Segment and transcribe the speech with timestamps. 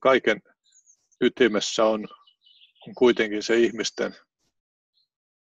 [0.00, 0.42] kaiken
[1.20, 2.08] ytimessä on,
[2.88, 4.14] on kuitenkin se ihmisten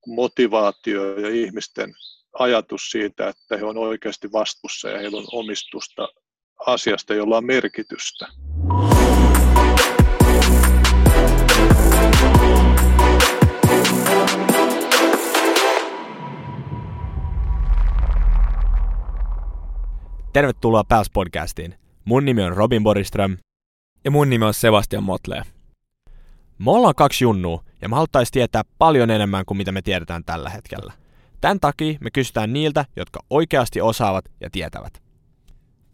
[0.08, 1.94] motivaatio ja ihmisten
[2.39, 6.08] ajatus siitä, että he on oikeasti vastuussa ja heillä on omistusta
[6.68, 8.28] asiasta, jolla on merkitystä.
[20.34, 21.76] Tervetuloa Pals podcastiin.
[22.05, 23.38] Mun nimi on Robin Boriström.
[24.08, 25.41] Ja mun nimi on Sebastian Motley.
[26.58, 30.49] Me ollaan kaksi junnua, ja me haluttaisiin tietää paljon enemmän kuin mitä me tiedetään tällä
[30.49, 30.94] hetkellä.
[31.41, 35.02] Tämän takia me kysytään niiltä, jotka oikeasti osaavat ja tietävät.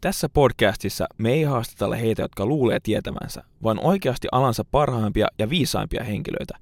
[0.02, 6.03] Tässä podcastissa me ei haastatella heitä, jotka luulee tietävänsä, vaan oikeasti alansa parhaimpia ja viisaimpia
[6.03, 6.57] henkilöitä.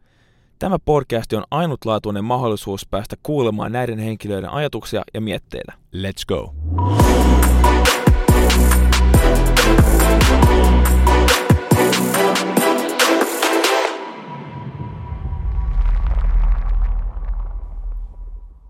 [0.59, 5.73] Tämä podcast on ainutlaatuinen mahdollisuus päästä kuulemaan näiden henkilöiden ajatuksia ja mietteitä.
[5.95, 6.55] Let's go!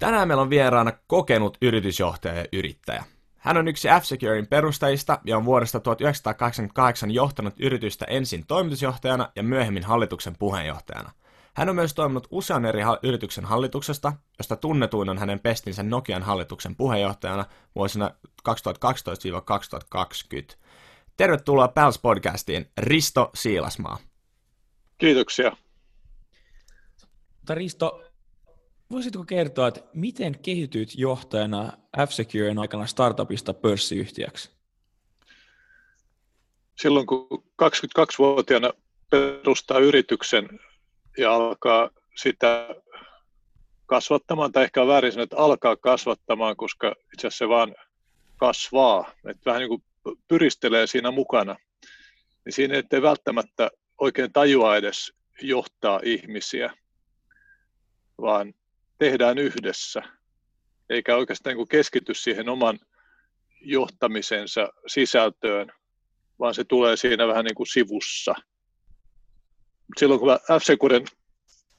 [0.02, 3.04] Tänään meillä on vieraana kokenut yritysjohtaja ja yrittäjä.
[3.38, 9.84] Hän on yksi F-Securein perustajista ja on vuodesta 1988 johtanut yritystä ensin toimitusjohtajana ja myöhemmin
[9.84, 11.12] hallituksen puheenjohtajana.
[11.54, 16.76] Hän on myös toiminut usean eri yrityksen hallituksesta, josta tunnetuin on hänen pestinsä Nokian hallituksen
[16.76, 18.12] puheenjohtajana vuosina
[18.50, 18.54] 2012-2020.
[21.18, 23.98] Tervetuloa Pals Podcastiin, Risto Siilasmaa.
[24.98, 25.52] Kiitoksia.
[27.50, 28.11] Risto,
[28.92, 34.52] voisitko kertoa, että miten kehityt johtajana F-Securen aikana startupista pörssiyhtiöksi?
[36.81, 38.73] Silloin kun 22-vuotiaana
[39.09, 40.59] perustaa yrityksen
[41.17, 42.75] ja alkaa sitä
[43.86, 47.76] kasvattamaan, tai ehkä on väärin sanoa, että alkaa kasvattamaan, koska itse asiassa se vaan
[48.38, 49.83] kasvaa, että vähän niin kuin
[50.28, 51.55] pyristelee siinä mukana,
[52.45, 56.73] niin siinä ei välttämättä oikein tajua edes johtaa ihmisiä,
[58.22, 58.53] vaan
[59.02, 60.02] tehdään yhdessä,
[60.90, 62.80] eikä oikeastaan niin keskity siihen oman
[63.62, 65.72] johtamisensa sisältöön,
[66.39, 68.34] vaan se tulee siinä vähän niin kuin sivussa.
[69.98, 71.06] Silloin kun mä FC Kuren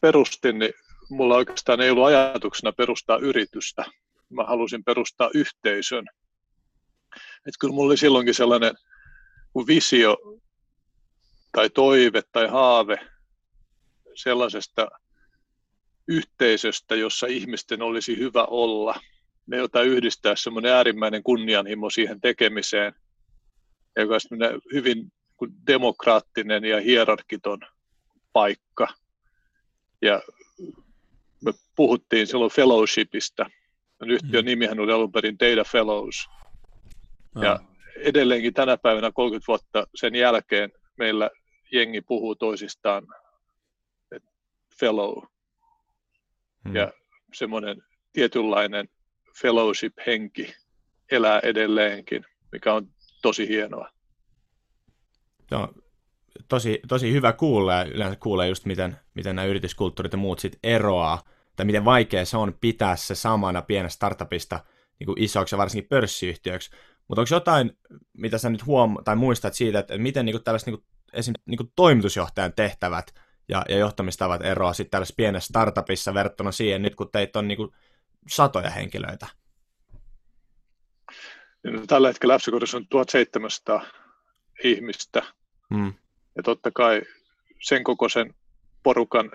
[0.00, 0.72] perustin, niin
[1.10, 3.84] mulla oikeastaan ei ollut ajatuksena perustaa yritystä.
[4.28, 6.04] Mä halusin perustaa yhteisön.
[7.46, 8.74] Et kyllä mulla oli silloinkin sellainen
[9.66, 10.16] visio
[11.52, 12.96] tai toive tai haave
[14.14, 14.88] sellaisesta
[16.12, 19.00] yhteisöstä, jossa ihmisten olisi hyvä olla.
[19.46, 22.94] Ne, jota yhdistää semmoinen äärimmäinen kunnianhimo siihen tekemiseen,
[23.96, 25.12] joka on hyvin
[25.66, 27.60] demokraattinen ja hierarkiton
[28.32, 28.88] paikka.
[30.02, 30.22] Ja
[31.44, 33.46] me puhuttiin silloin fellowshipista.
[34.06, 34.46] Yhtiön mm.
[34.46, 36.28] nimihän oli alun perin Data Fellows.
[37.42, 37.60] Ja
[37.96, 41.30] edelleenkin tänä päivänä 30 vuotta sen jälkeen meillä
[41.72, 43.06] jengi puhuu toisistaan
[44.80, 45.31] fellow
[46.64, 46.76] Hmm.
[46.76, 46.92] Ja
[47.34, 48.88] semmoinen tietynlainen
[49.42, 50.54] fellowship-henki
[51.10, 52.88] elää edelleenkin, mikä on
[53.22, 53.88] tosi hienoa.
[55.50, 55.74] No,
[56.48, 60.58] tosi, tosi hyvä kuulla ja yleensä kuulee just miten, miten nämä yrityskulttuurit ja muut sit
[60.62, 61.22] eroaa,
[61.56, 64.60] tai miten vaikea se on pitää se samana pienestä startupista
[64.98, 66.70] niin kuin isoksi ja varsinkin pörssiyhtiöksi.
[67.08, 67.78] Mutta onko jotain,
[68.12, 71.34] mitä sä nyt huom- tai muistat siitä, että miten niin kuin tällaiset niin kuin, esim.
[71.46, 73.14] Niin kuin toimitusjohtajan tehtävät
[73.48, 77.56] ja, ja johtamistavat eroa sitten tällaisessa pienessä startupissa verrattuna siihen nyt, kun teitä on niin
[77.56, 77.70] kuin
[78.28, 79.26] satoja henkilöitä?
[81.64, 83.86] No, tällä hetkellä Läpsikodissa on 1700
[84.64, 85.22] ihmistä.
[85.74, 85.94] Hmm.
[86.36, 87.02] Ja totta kai
[87.62, 88.34] sen kokoisen
[88.82, 89.30] porukan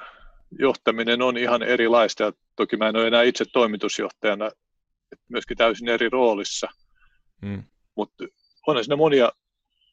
[0.59, 2.23] johtaminen on ihan erilaista.
[2.23, 4.51] Ja toki mä en ole enää itse toimitusjohtajana,
[5.29, 6.67] myöskin täysin eri roolissa.
[7.45, 7.63] Hmm.
[7.95, 8.23] Mutta
[8.67, 9.31] on siinä monia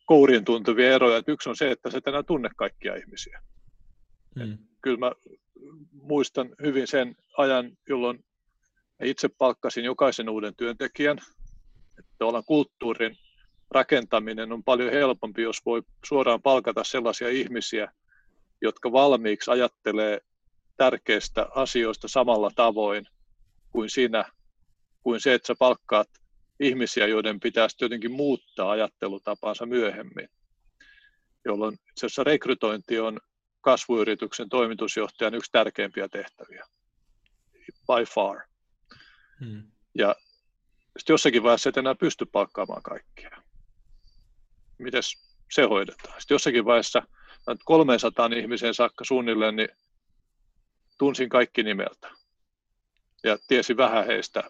[0.07, 1.23] kourien tuntuvia eroja.
[1.27, 3.41] yksi on se, että sä et enää tunne kaikkia ihmisiä.
[4.35, 4.59] Mm.
[4.83, 5.13] Kyllä mä
[5.93, 8.25] muistan hyvin sen ajan, jolloin
[9.03, 11.19] itse palkkasin jokaisen uuden työntekijän.
[11.99, 13.19] Että kulttuurin
[13.71, 17.93] rakentaminen on paljon helpompi, jos voi suoraan palkata sellaisia ihmisiä,
[18.63, 20.21] jotka valmiiksi ajattelee
[20.77, 23.07] tärkeistä asioista samalla tavoin
[23.71, 24.25] kuin sinä,
[25.03, 26.09] kuin se, että sä palkkaat
[26.61, 30.29] ihmisiä, joiden pitäisi jotenkin muuttaa ajattelutapaansa myöhemmin,
[31.45, 33.21] jolloin itse asiassa rekrytointi on
[33.65, 36.65] kasvuyrityksen toimitusjohtajan yksi tärkeimpiä tehtäviä.
[37.67, 38.41] By far.
[39.41, 39.63] Hmm.
[39.95, 40.17] Ja
[40.99, 43.31] sitten jossakin vaiheessa et enää pysty palkkaamaan kaikkia.
[44.79, 45.03] Miten
[45.53, 46.21] se hoidetaan?
[46.21, 47.03] Sitten jossakin vaiheessa
[47.65, 49.69] 300 ihmiseen saakka suunnilleen, niin
[50.99, 52.11] tunsin kaikki nimeltä.
[53.25, 54.43] Ja tiesin vähän heistä,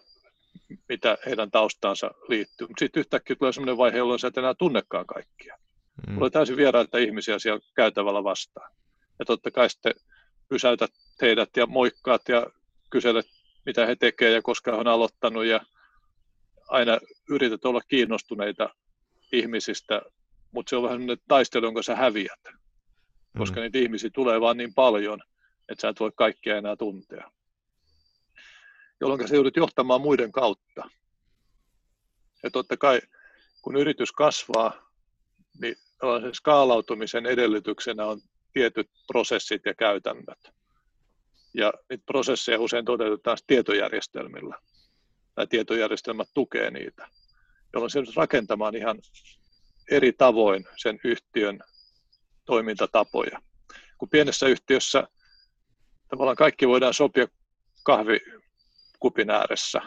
[0.89, 2.67] mitä heidän taustaansa liittyy.
[2.67, 5.57] Mutta sitten yhtäkkiä tulee sellainen vaihe, jolloin sä et enää tunnekaan kaikkia.
[6.07, 6.13] Mm.
[6.13, 8.71] Mulla on täysin vieraita ihmisiä siellä käytävällä vastaan.
[9.19, 9.93] Ja totta kai sitten
[10.49, 10.91] pysäytät
[11.21, 12.47] heidät ja moikkaat ja
[12.89, 13.25] kyselet,
[13.65, 15.59] mitä he tekevät ja koska he on aloittanut ja
[16.67, 16.97] aina
[17.29, 18.69] yrität olla kiinnostuneita
[19.31, 20.01] ihmisistä,
[20.51, 22.39] mutta se on vähän sellainen taistelu, jonka sä häviät,
[23.37, 23.61] koska mm.
[23.61, 25.19] niitä ihmisiä tulee vaan niin paljon,
[25.69, 27.31] että sä et voi kaikkia enää tuntea.
[29.01, 30.89] Jolloin sä joudut johtamaan muiden kautta.
[32.43, 33.01] Ja totta kai,
[33.61, 34.91] kun yritys kasvaa,
[35.61, 35.75] niin
[36.33, 38.21] skaalautumisen edellytyksenä on
[38.55, 40.53] tietyt prosessit ja käytännöt.
[41.53, 44.57] Ja niitä prosesseja usein toteutetaan tietojärjestelmillä,
[45.35, 47.07] tai tietojärjestelmät tukee niitä,
[47.73, 48.99] jolloin se rakentamaan ihan
[49.91, 51.59] eri tavoin sen yhtiön
[52.45, 53.41] toimintatapoja.
[53.97, 55.07] Kun pienessä yhtiössä
[56.07, 57.27] tavallaan kaikki voidaan sopia
[57.83, 59.81] kahvikupin ääressä,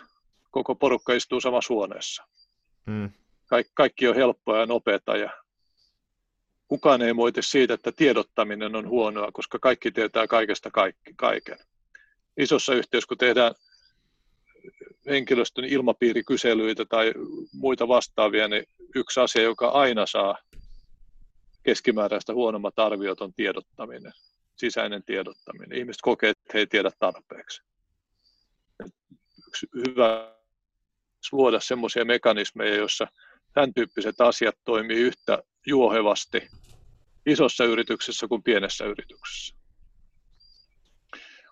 [0.50, 2.24] koko porukka istuu samassa huoneessa.
[2.86, 3.10] Hmm.
[3.46, 5.30] Kaik- kaikki on helppoa ja nopeata ja
[6.68, 11.58] kukaan ei moiti siitä, että tiedottaminen on huonoa, koska kaikki tietää kaikesta kaikki, kaiken.
[12.36, 13.54] Isossa yhtiössä, kun tehdään
[15.06, 17.12] henkilöstön ilmapiirikyselyitä tai
[17.52, 20.38] muita vastaavia, niin yksi asia, joka aina saa
[21.62, 24.12] keskimääräistä huonommat arviot on tiedottaminen,
[24.56, 25.78] sisäinen tiedottaminen.
[25.78, 27.62] Ihmiset kokee, että he ei tiedä tarpeeksi.
[29.48, 30.34] Yksi hyvä
[31.32, 33.06] luoda semmoisia mekanismeja, joissa
[33.52, 36.48] tämän tyyppiset asiat toimii yhtä juohevasti
[37.26, 39.54] isossa yrityksessä kuin pienessä yrityksessä.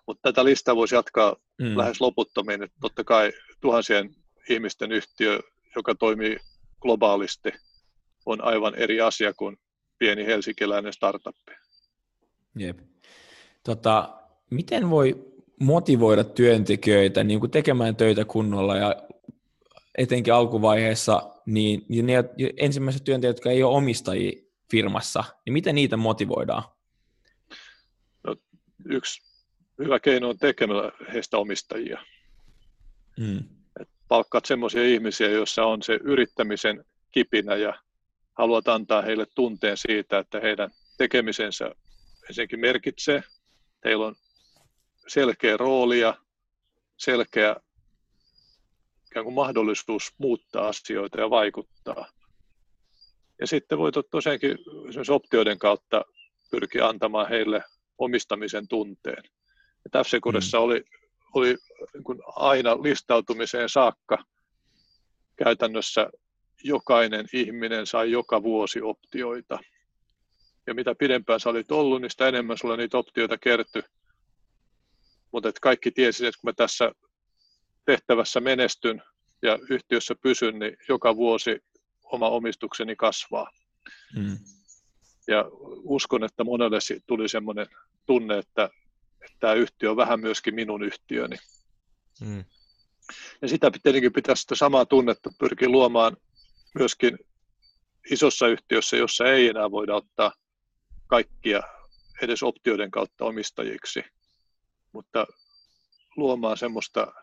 [0.07, 1.77] Mutta tätä listaa voisi jatkaa mm.
[1.77, 2.63] lähes loputtomiin.
[2.63, 3.31] Että totta kai
[3.61, 4.15] tuhansien
[4.49, 5.39] ihmisten yhtiö,
[5.75, 6.37] joka toimii
[6.81, 7.49] globaalisti,
[8.25, 9.57] on aivan eri asia kuin
[9.97, 11.35] pieni helsinkiläinen startup.
[12.55, 12.79] Jep.
[13.63, 14.19] Tota,
[14.49, 15.25] miten voi
[15.59, 18.95] motivoida työntekijöitä niin kuin tekemään töitä kunnolla ja
[19.97, 22.13] etenkin alkuvaiheessa, niin, niin ne
[22.57, 24.41] ensimmäiset työntekijät, jotka ei ole omistajia
[24.71, 26.63] firmassa, niin miten niitä motivoidaan?
[28.23, 28.35] No,
[28.85, 29.21] yksi
[29.79, 32.05] hyvä keino on tekemällä heistä omistajia.
[33.19, 33.43] Mm.
[33.81, 37.73] Et palkkaat semmoisia ihmisiä, joissa on se yrittämisen kipinä ja
[38.33, 41.71] haluat antaa heille tunteen siitä, että heidän tekemisensä
[42.29, 43.23] ensinnäkin merkitsee.
[43.81, 44.15] Teillä on
[45.07, 46.17] selkeä rooli ja
[46.97, 47.55] selkeä
[49.11, 52.05] ikään kuin mahdollisuus muuttaa asioita ja vaikuttaa.
[53.41, 54.51] Ja sitten voit tosiaankin
[54.89, 56.05] esimerkiksi optioiden kautta
[56.51, 57.63] pyrkiä antamaan heille
[57.97, 59.23] omistamisen tunteen.
[59.93, 60.59] Ja f mm.
[60.59, 60.83] oli,
[61.33, 61.47] oli
[61.93, 64.17] niin aina listautumiseen saakka
[65.35, 66.09] käytännössä
[66.63, 69.59] jokainen ihminen sai joka vuosi optioita.
[70.67, 73.83] Ja mitä pidempään sä olit ollut, niin sitä enemmän sulla niitä optioita kertyi.
[75.31, 76.91] Mutta kaikki tiesi, että kun mä tässä
[77.87, 79.03] tehtävässä menestyn
[79.41, 81.59] ja yhtiössä pysyn, niin joka vuosi
[82.03, 83.51] oma omistukseni kasvaa.
[84.15, 84.37] Mm.
[85.27, 85.45] Ja
[85.83, 87.67] uskon, että monelle tuli semmoinen
[88.05, 88.69] tunne, että,
[89.21, 91.35] että tämä yhtiö on vähän myöskin minun yhtiöni.
[92.21, 92.45] Mm.
[93.41, 96.17] Ja sitä tietenkin pitäisi sitä samaa tunnetta pyrkiä luomaan
[96.79, 97.19] myöskin
[98.11, 100.33] isossa yhtiössä, jossa ei enää voida ottaa
[101.07, 101.63] kaikkia
[102.21, 104.03] edes optioiden kautta omistajiksi,
[104.91, 105.27] mutta
[106.17, 107.13] luomaan semmoista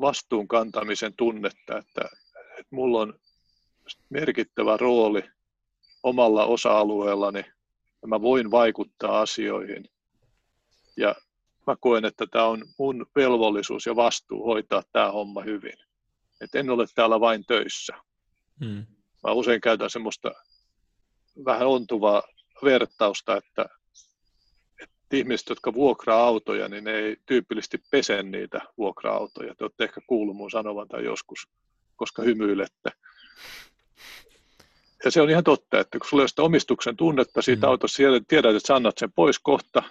[0.00, 2.08] vastuun kantamisen tunnetta, että,
[2.58, 3.20] että mulla on
[4.10, 5.22] merkittävä rooli
[6.02, 7.44] omalla osa-alueellani
[8.02, 9.84] ja mä voin vaikuttaa asioihin.
[10.96, 11.14] Ja
[11.66, 15.78] mä koen, että tämä on mun velvollisuus ja vastuu hoitaa tämä homma hyvin.
[16.40, 17.92] Et en ole täällä vain töissä.
[18.64, 18.86] Hmm.
[19.24, 20.30] Mä usein käytän semmoista
[21.44, 22.22] vähän ontuvaa
[22.64, 23.79] vertausta, että
[25.16, 29.54] ihmiset, jotka vuokraa autoja, niin ne ei tyypillisesti pese niitä vuokra-autoja.
[29.54, 31.48] Te olette ehkä kuullut mun sanovan tai joskus,
[31.96, 32.90] koska hymyilette
[35.04, 37.70] ja se on ihan totta, että kun sulla ole sitä omistuksen tunnetta siitä mm.
[37.70, 39.82] autossa, siellä tiedät, että sä annat sen pois kohta,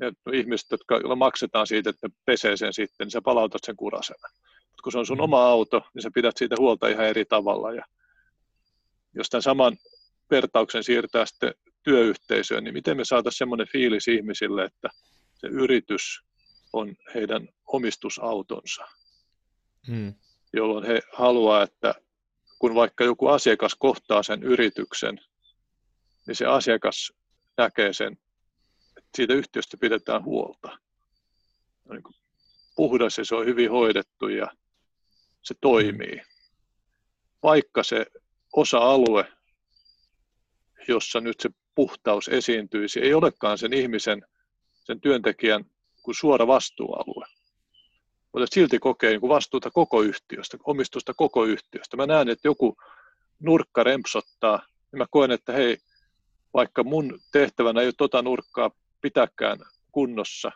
[0.00, 4.28] ja ihmiset, jotka, joilla maksetaan siitä, että pesee sen sitten, niin sä palautat sen kurasena.
[4.68, 5.24] Mutta kun se on sun mm.
[5.24, 7.72] oma auto, niin sä pidät siitä huolta ihan eri tavalla.
[7.72, 7.84] Ja
[9.14, 9.76] jos tämän saman
[10.30, 11.54] vertauksen siirtää sitten
[11.88, 14.88] työyhteisöön, niin miten me saataisiin semmoinen fiilis ihmisille, että
[15.34, 16.20] se yritys
[16.72, 18.88] on heidän omistusautonsa,
[19.88, 20.14] mm.
[20.52, 21.94] jolloin he haluaa, että
[22.58, 25.20] kun vaikka joku asiakas kohtaa sen yrityksen,
[26.26, 27.12] niin se asiakas
[27.56, 28.12] näkee sen,
[28.96, 30.78] että siitä yhtiöstä pidetään huolta.
[31.84, 32.02] No niin
[32.76, 34.52] puhdas ja se on hyvin hoidettu ja
[35.42, 36.22] se toimii.
[37.42, 38.06] Vaikka se
[38.52, 39.32] osa-alue,
[40.88, 44.22] jossa nyt se puhtaus esiintyisi, ei olekaan sen ihmisen,
[44.84, 45.64] sen työntekijän
[46.02, 47.26] kuin suora vastuualue
[48.32, 51.96] mutta silti kokee niin vastuuta koko yhtiöstä, omistusta koko yhtiöstä.
[51.96, 52.76] Mä näen, että joku
[53.40, 55.78] nurkka rempsottaa niin mä koen, että hei,
[56.54, 58.70] vaikka mun tehtävänä ei ole tota nurkkaa
[59.00, 59.58] pitäkään
[59.92, 60.52] kunnossa,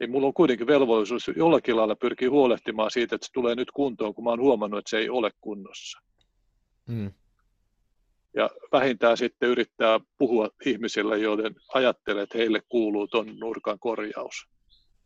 [0.00, 4.14] niin mulla on kuitenkin velvollisuus jollakin lailla pyrkiä huolehtimaan siitä, että se tulee nyt kuntoon,
[4.14, 6.00] kun mä oon huomannut, että se ei ole kunnossa.
[6.86, 7.12] Hmm.
[8.36, 14.46] Ja vähintään sitten yrittää puhua ihmisille, joiden ajattelee, että heille kuuluu ton nurkan korjaus.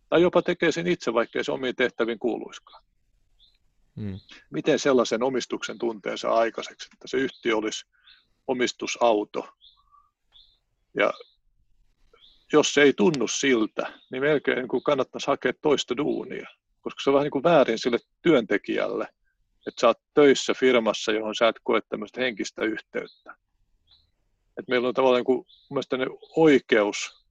[0.09, 2.85] Tai jopa tekee sen itse, vaikka se omiin tehtäviin kuuluiskaan.
[4.01, 4.19] Hmm.
[4.51, 7.87] Miten sellaisen omistuksen tuntee saa aikaiseksi, että se yhtiö olisi
[8.47, 9.49] omistusauto.
[10.97, 11.13] Ja
[12.53, 16.49] jos se ei tunnu siltä, niin melkein niin kuin kannattaisi hakea toista duunia,
[16.81, 19.09] koska se on vähän niin kuin väärin sille työntekijälle,
[19.67, 23.35] että sä oot töissä firmassa, johon sä et koe tämmöistä henkistä yhteyttä.
[24.59, 25.47] Et meillä on tavallaan kuin,
[26.37, 27.27] oikeus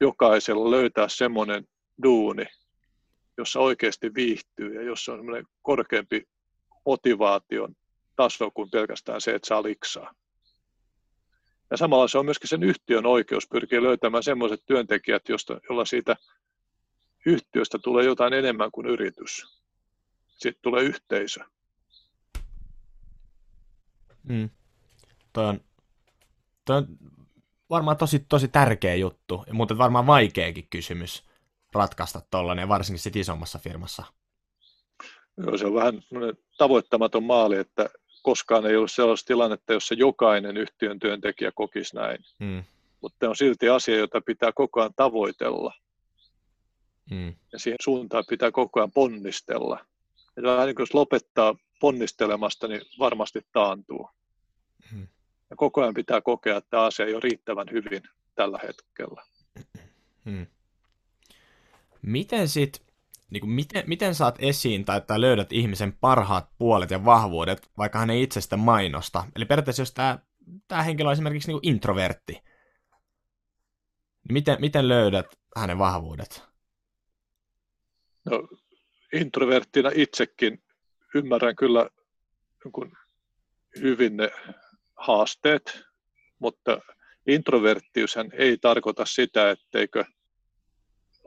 [0.00, 1.66] jokaisella löytää semmoinen
[2.02, 2.44] duuni,
[3.38, 6.28] jossa oikeasti viihtyy ja jossa on semmoinen korkeampi
[6.86, 7.74] motivaation
[8.16, 10.14] taso kuin pelkästään se, että saa liksaa.
[11.70, 16.16] Ja samalla se on myöskin sen yhtiön oikeus pyrkiä löytämään sellaiset työntekijät, josta, siitä
[17.26, 19.63] yhtiöstä tulee jotain enemmän kuin yritys.
[20.44, 21.40] Sitten tulee yhteisö.
[24.22, 24.50] Mm.
[25.32, 25.60] Toi on,
[26.64, 26.86] toi on
[27.70, 31.24] varmaan tosi, tosi tärkeä juttu, mutta varmaan vaikeakin kysymys
[31.74, 34.04] ratkaista tuollainen, varsinkin sitten isommassa firmassa.
[35.36, 36.02] Joo, se on vähän
[36.58, 37.90] tavoittamaton maali, että
[38.22, 42.18] koskaan ei ollut sellaista tilannetta, jossa jokainen yhtiön työntekijä kokisi näin.
[42.38, 42.64] Mm.
[43.00, 45.74] Mutta on silti asia, jota pitää koko ajan tavoitella.
[47.10, 47.34] Mm.
[47.52, 49.86] Ja siihen suuntaan pitää koko ajan ponnistella.
[50.36, 54.10] Ja vähän niin kuin jos lopettaa ponnistelemasta, niin varmasti taantuu.
[54.92, 55.08] Mm.
[55.50, 58.02] Ja koko ajan pitää kokea, että asia ei ole riittävän hyvin
[58.34, 59.22] tällä hetkellä.
[60.24, 60.46] Mm.
[62.02, 62.84] Miten sitten
[63.30, 67.98] niin kuin miten, miten saat esiin tai että löydät ihmisen parhaat puolet ja vahvuudet, vaikka
[67.98, 69.24] hän ei itsestä mainosta.
[69.36, 70.18] Eli periaatteessa jos tämä,
[70.68, 72.42] tämä henkilö on esimerkiksi niin kuin introvertti, niin
[74.32, 75.26] miten, miten löydät
[75.56, 76.42] hänen vahvuudet?
[78.30, 78.48] No,
[79.14, 80.62] introverttina itsekin
[81.14, 81.90] ymmärrän kyllä
[82.64, 82.92] niin
[83.80, 84.30] hyvin ne
[84.96, 85.82] haasteet,
[86.38, 86.80] mutta
[87.26, 90.04] introverttiushän ei tarkoita sitä, etteikö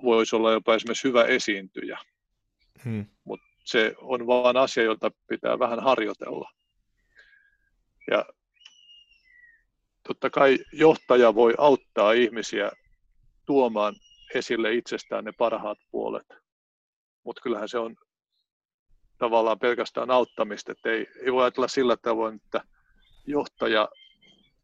[0.04, 2.00] voisi olla jopa esimerkiksi hyvä esiintyjä.
[2.84, 3.06] Hmm.
[3.24, 6.52] Mutta se on vain asia, jota pitää vähän harjoitella.
[8.12, 8.26] Ja
[10.08, 12.72] totta kai johtaja voi auttaa ihmisiä
[13.46, 13.96] tuomaan
[14.34, 16.47] esille itsestään ne parhaat puolet.
[17.28, 17.96] Mutta kyllähän se on
[19.18, 22.62] tavallaan pelkästään auttamista, että ei, ei voi ajatella sillä tavoin, että
[23.26, 23.90] johtaja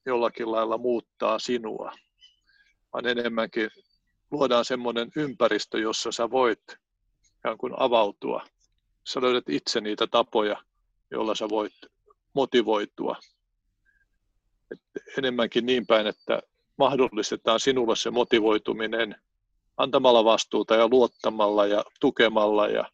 [0.06, 1.92] jollakin lailla muuttaa sinua,
[2.94, 3.70] vaan enemmänkin
[4.32, 6.64] luodaan semmoinen ympäristö, jossa sä voit
[7.38, 8.46] ikään kuin avautua.
[9.08, 10.64] Sä löydät itse niitä tapoja,
[11.12, 11.76] joilla sä voit
[12.34, 13.16] motivoitua.
[14.72, 14.80] Et
[15.18, 16.42] enemmänkin niin päin, että
[16.78, 19.16] mahdollistetaan sinulle se motivoituminen
[19.78, 22.92] antamalla vastuuta ja luottamalla ja tukemalla ja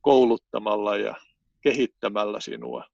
[0.00, 1.14] kouluttamalla ja
[1.60, 2.84] kehittämällä sinua,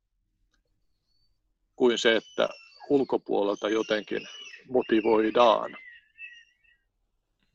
[1.76, 2.48] kuin se, että
[2.88, 4.28] ulkopuolelta jotenkin
[4.68, 5.76] motivoidaan.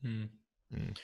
[0.02, 0.28] Mm.
[0.70, 0.94] Mm.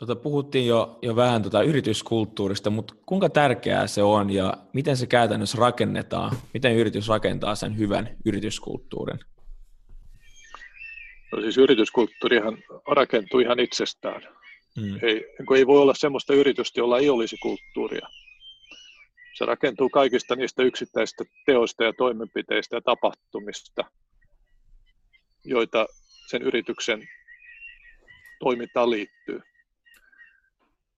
[0.00, 5.06] Tota, puhuttiin jo, jo vähän tota yrityskulttuurista, mutta kuinka tärkeää se on ja miten se
[5.06, 6.36] käytännössä rakennetaan?
[6.54, 9.18] Miten yritys rakentaa sen hyvän yrityskulttuurin?
[11.36, 14.22] No siis yrityskulttuurihan rakentuu ihan itsestään.
[14.76, 14.98] Mm.
[15.02, 15.24] Ei,
[15.56, 18.08] ei voi olla sellaista yritystä, jolla ei olisi kulttuuria.
[19.38, 23.84] Se rakentuu kaikista niistä yksittäisistä teoista ja toimenpiteistä ja tapahtumista,
[25.44, 25.86] joita
[26.26, 27.08] sen yrityksen
[28.38, 29.40] toimintaan liittyy.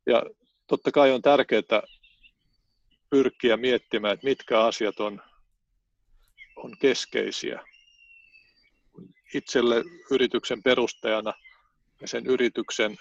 [0.07, 0.23] Ja
[0.67, 1.83] totta kai on tärkeää
[3.11, 5.23] pyrkiä miettimään, että mitkä asiat on,
[6.57, 7.68] on keskeisiä
[9.35, 11.33] itselle yrityksen perustajana
[12.01, 12.97] ja sen yrityksen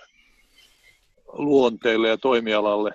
[1.28, 2.92] luonteelle ja toimialalle.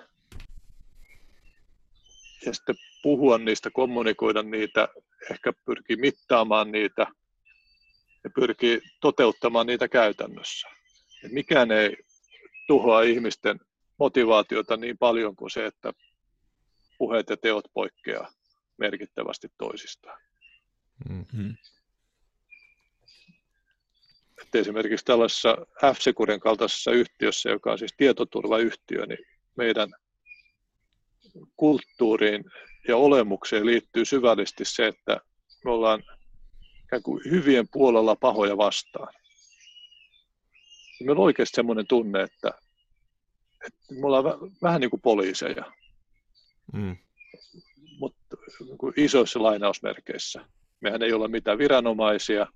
[2.45, 4.87] Ja sitten puhua niistä, kommunikoida niitä,
[5.31, 7.07] ehkä pyrkii mittaamaan niitä
[8.23, 10.67] ja pyrkii toteuttamaan niitä käytännössä
[11.23, 11.97] että mikään ei
[12.67, 13.59] tuhoa ihmisten
[13.97, 15.93] motivaatiota niin paljon kuin se, että
[16.97, 18.31] puheet ja teot poikkeaa
[18.77, 20.21] merkittävästi toisistaan.
[21.09, 21.55] Mm-hmm.
[24.53, 25.57] Että esimerkiksi tällaisessa
[25.93, 29.89] F-Securen kaltaisessa yhtiössä, joka on siis tietoturvayhtiö, niin meidän
[31.55, 32.43] kulttuuriin
[32.87, 35.21] ja olemukseen liittyy syvällisesti se, että
[35.65, 36.03] me ollaan
[37.31, 39.13] hyvien puolella pahoja vastaan
[41.03, 42.51] meillä on oikeasti semmoinen tunne, että,
[43.67, 44.23] että me ollaan
[44.61, 45.71] vähän niin kuin poliiseja,
[46.73, 46.97] mm.
[47.99, 50.45] mutta niin kuin isoissa lainausmerkeissä.
[50.81, 52.47] Mehän ei ole mitään viranomaisia.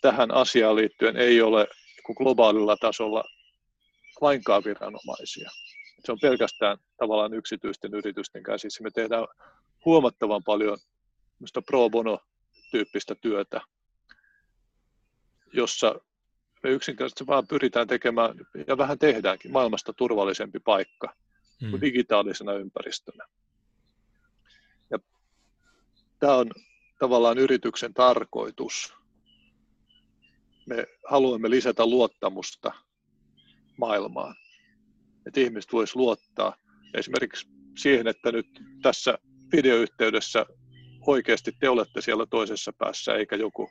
[0.00, 1.66] Tähän asiaan liittyen ei ole
[2.16, 3.24] globaalilla tasolla
[4.20, 5.50] lainkaan viranomaisia.
[6.04, 8.82] Se on pelkästään tavallaan yksityisten yritysten käsissä.
[8.82, 9.26] Me tehdään
[9.84, 10.78] huomattavan paljon
[11.66, 13.60] pro bono-tyyppistä työtä,
[15.52, 16.00] jossa
[16.62, 18.34] me yksinkertaisesti vaan pyritään tekemään,
[18.66, 21.14] ja vähän tehdäänkin, maailmasta turvallisempi paikka
[21.62, 21.70] mm.
[21.70, 23.26] kuin digitaalisena ympäristönä.
[24.90, 24.98] Ja
[26.18, 26.50] tämä on
[26.98, 28.94] tavallaan yrityksen tarkoitus.
[30.66, 32.72] Me haluamme lisätä luottamusta
[33.78, 34.34] maailmaan,
[35.26, 36.56] että ihmiset voisivat luottaa
[36.94, 38.46] esimerkiksi siihen, että nyt
[38.82, 39.18] tässä
[39.52, 40.46] videoyhteydessä
[41.06, 43.70] oikeasti te olette siellä toisessa päässä, eikä joku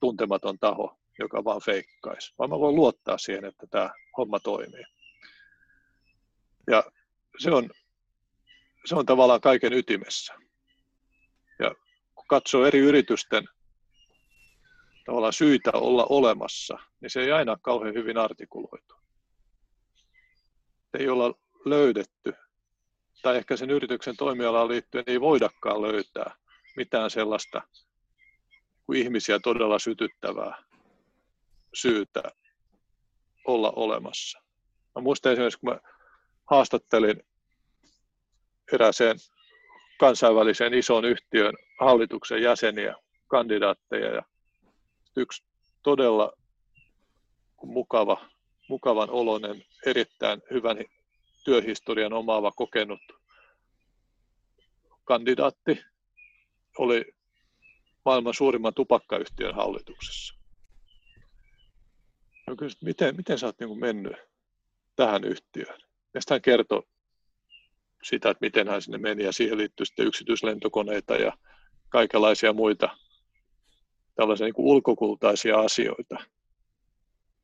[0.00, 4.84] tuntematon taho, joka vaan feikkaisi, vaan mä voin luottaa siihen, että tämä homma toimii.
[6.70, 6.84] Ja
[7.38, 7.70] se on,
[8.84, 10.34] se on tavallaan kaiken ytimessä.
[11.58, 11.74] Ja
[12.14, 13.44] kun katsoo eri yritysten
[15.04, 18.94] tavallaan syitä olla olemassa, niin se ei aina kauhean hyvin artikuloitu.
[20.98, 22.32] Ei olla löydetty,
[23.22, 26.36] tai ehkä sen yrityksen toimialaan liittyen ei voidakaan löytää
[26.76, 27.62] mitään sellaista
[28.86, 30.62] kuin ihmisiä todella sytyttävää
[31.74, 32.22] syytä
[33.46, 34.42] olla olemassa.
[34.94, 35.80] Mä muistan esimerkiksi, kun mä
[36.50, 37.22] haastattelin
[38.72, 39.16] erääseen
[40.00, 42.94] kansainväliseen ison yhtiön hallituksen jäseniä,
[43.26, 44.22] kandidaatteja ja
[45.16, 45.44] yksi
[45.82, 46.32] todella
[47.62, 48.28] mukava,
[48.68, 50.76] mukavan oloinen, erittäin hyvän
[51.44, 53.00] työhistorian omaava kokenut
[55.04, 55.84] kandidaatti
[56.78, 57.14] oli
[58.04, 60.34] maailman suurimman tupakkayhtiön hallituksessa.
[62.46, 64.16] No kyllä, miten, miten sä oot niin mennyt
[64.96, 65.80] tähän yhtiöön?
[66.14, 66.82] Ja sitten hän kertoi
[68.02, 71.32] sitä, että miten hän sinne meni, ja siihen liittyy sitten yksityislentokoneita ja
[71.88, 72.96] kaikenlaisia muita
[74.14, 76.16] tällaisia niin kuin ulkokultaisia asioita.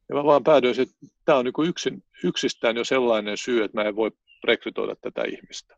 [0.08, 0.94] Ja mä vaan päädyin, että
[1.24, 4.10] tämä on niin yksin, yksistään jo sellainen syy, että mä en voi
[4.44, 5.76] rekrytoida tätä ihmistä.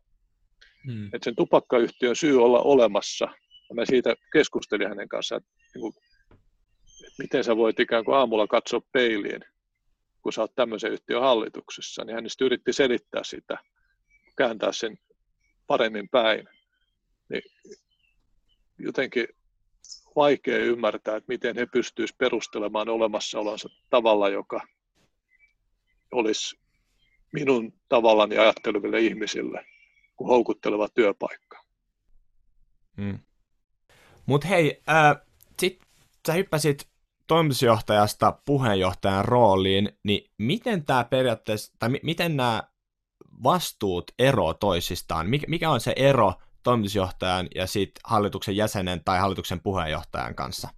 [0.85, 1.05] Hmm.
[1.05, 3.25] Että sen tupakkayhtiön syy olla olemassa,
[3.69, 5.93] ja mä siitä keskustelin hänen kanssaan, että, niin kuin,
[7.07, 9.41] että miten sä voit ikään kuin aamulla katsoa peiliin,
[10.21, 13.57] kun sä oot tämmöisen yhtiön hallituksessa, niin hän yritti selittää sitä,
[14.37, 14.97] kääntää sen
[15.67, 16.47] paremmin päin.
[17.29, 17.41] Niin
[18.79, 19.27] jotenkin
[20.15, 24.61] vaikea ymmärtää, että miten he pystyisivät perustelemaan olemassaolonsa tavalla, joka
[26.11, 26.59] olisi
[27.33, 29.65] minun tavallani ajatteleville ihmisille
[30.15, 31.63] kuin houkutteleva työpaikka.
[32.97, 33.19] Mm.
[34.25, 35.25] Mutta hei, äh,
[35.59, 35.79] sit
[36.27, 36.87] sä hyppäsit
[37.27, 42.63] toimitusjohtajasta puheenjohtajan rooliin, niin miten tämä periaatteessa, tai mi- miten nämä
[43.43, 45.27] vastuut ero toisistaan?
[45.47, 50.69] Mikä on se ero toimitusjohtajan ja sit hallituksen jäsenen tai hallituksen puheenjohtajan kanssa?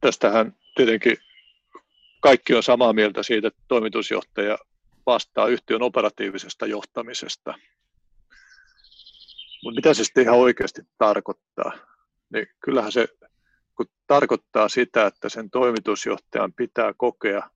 [0.00, 1.16] Tästähän tietenkin
[2.20, 4.58] kaikki on samaa mieltä siitä, että toimitusjohtaja
[5.06, 7.54] vastaa yhtiön operatiivisesta johtamisesta.
[9.62, 11.72] Mutta mitä se sitten ihan oikeasti tarkoittaa?
[12.32, 13.08] Niin kyllähän se
[13.76, 17.50] kun tarkoittaa sitä, että sen toimitusjohtajan pitää kokea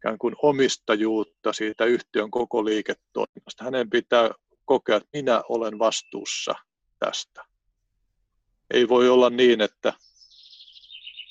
[0.00, 3.64] ikään kuin omistajuutta siitä yhtiön koko liiketoiminnasta.
[3.64, 4.30] Hänen pitää
[4.64, 6.54] kokea, että minä olen vastuussa
[6.98, 7.44] tästä.
[8.70, 9.92] Ei voi olla niin, että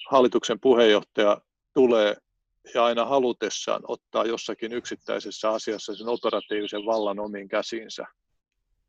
[0.10, 1.41] hallituksen puheenjohtaja
[1.73, 2.15] tulee
[2.73, 8.05] ja aina halutessaan ottaa jossakin yksittäisessä asiassa sen operatiivisen vallan omiin käsiinsä.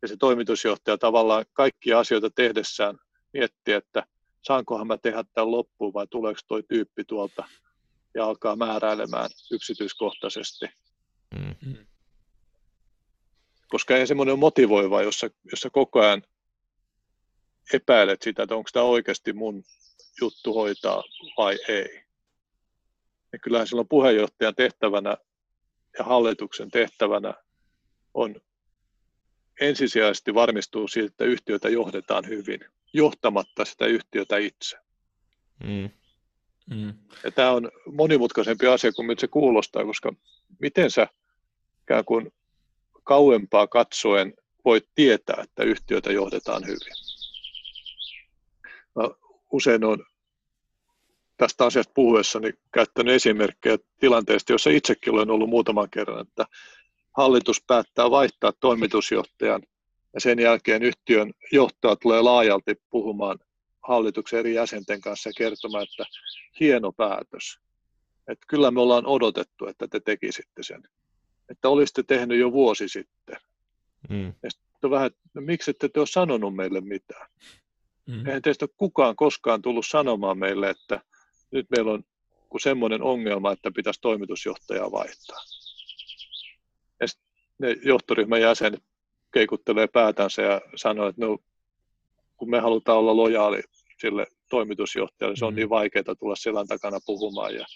[0.03, 2.99] Ja se toimitusjohtaja tavallaan kaikkia asioita tehdessään
[3.33, 4.07] miettii, että
[4.43, 7.45] saankohan mä tehdä tämän loppuun vai tuleeko toi tyyppi tuolta
[8.15, 10.67] ja alkaa määräilemään yksityiskohtaisesti.
[11.35, 11.87] Mm-hmm.
[13.69, 16.23] Koska ei semmoinen motivoiva, jossa, jossa koko ajan
[17.73, 19.65] epäilet sitä, että onko tämä oikeasti mun
[20.21, 21.03] juttu hoitaa
[21.37, 22.03] vai ei.
[23.33, 25.17] Ja kyllähän silloin puheenjohtajan tehtävänä
[25.99, 27.35] ja hallituksen tehtävänä
[28.15, 28.37] on
[29.61, 32.61] ensisijaisesti varmistua siitä, että yhtiötä johdetaan hyvin,
[32.93, 34.77] johtamatta sitä yhtiötä itse.
[35.65, 35.91] Mm.
[36.67, 36.95] Mm.
[37.25, 40.13] Ja tämä on monimutkaisempi asia kuin se kuulostaa, koska
[40.59, 41.07] miten sä
[41.83, 42.33] ikään kuin
[43.05, 46.93] kauempaa katsoen voit tietää, että yhtiötä johdetaan hyvin.
[48.95, 49.09] Mä
[49.53, 50.05] usein on
[51.37, 56.47] tästä asiasta puhuessani käyttänyt esimerkkejä tilanteesta, jossa itsekin olen ollut muutaman kerran, että
[57.17, 59.63] hallitus päättää vaihtaa toimitusjohtajan
[60.15, 63.39] ja sen jälkeen yhtiön johtaja tulee laajalti puhumaan
[63.83, 66.05] hallituksen eri jäsenten kanssa kertomaan, että
[66.61, 67.59] hieno päätös.
[68.29, 70.83] Että kyllä me ollaan odotettu, että te tekisitte sen.
[71.49, 73.37] Että olisitte tehnyt jo vuosi sitten.
[74.11, 74.35] Mm.
[74.43, 77.31] Ja sitten vähän, että no, miksi ette te ole sanonut meille mitään?
[78.07, 78.27] Mm.
[78.27, 81.01] Eihän teistä ole kukaan koskaan tullut sanomaan meille, että
[81.51, 82.03] nyt meillä on
[82.61, 85.41] semmoinen ongelma, että pitäisi toimitusjohtajaa vaihtaa.
[87.01, 87.07] Ja
[87.59, 88.83] ne johtoryhmän jäsenet
[89.33, 91.39] keikuttelee päätänsä ja sanoo, että no,
[92.41, 93.63] kun me halutaan olla lojaali
[94.01, 95.57] sille toimitusjohtajalle, se on mm.
[95.57, 97.67] niin vaikeaa tulla selän takana puhumaan ja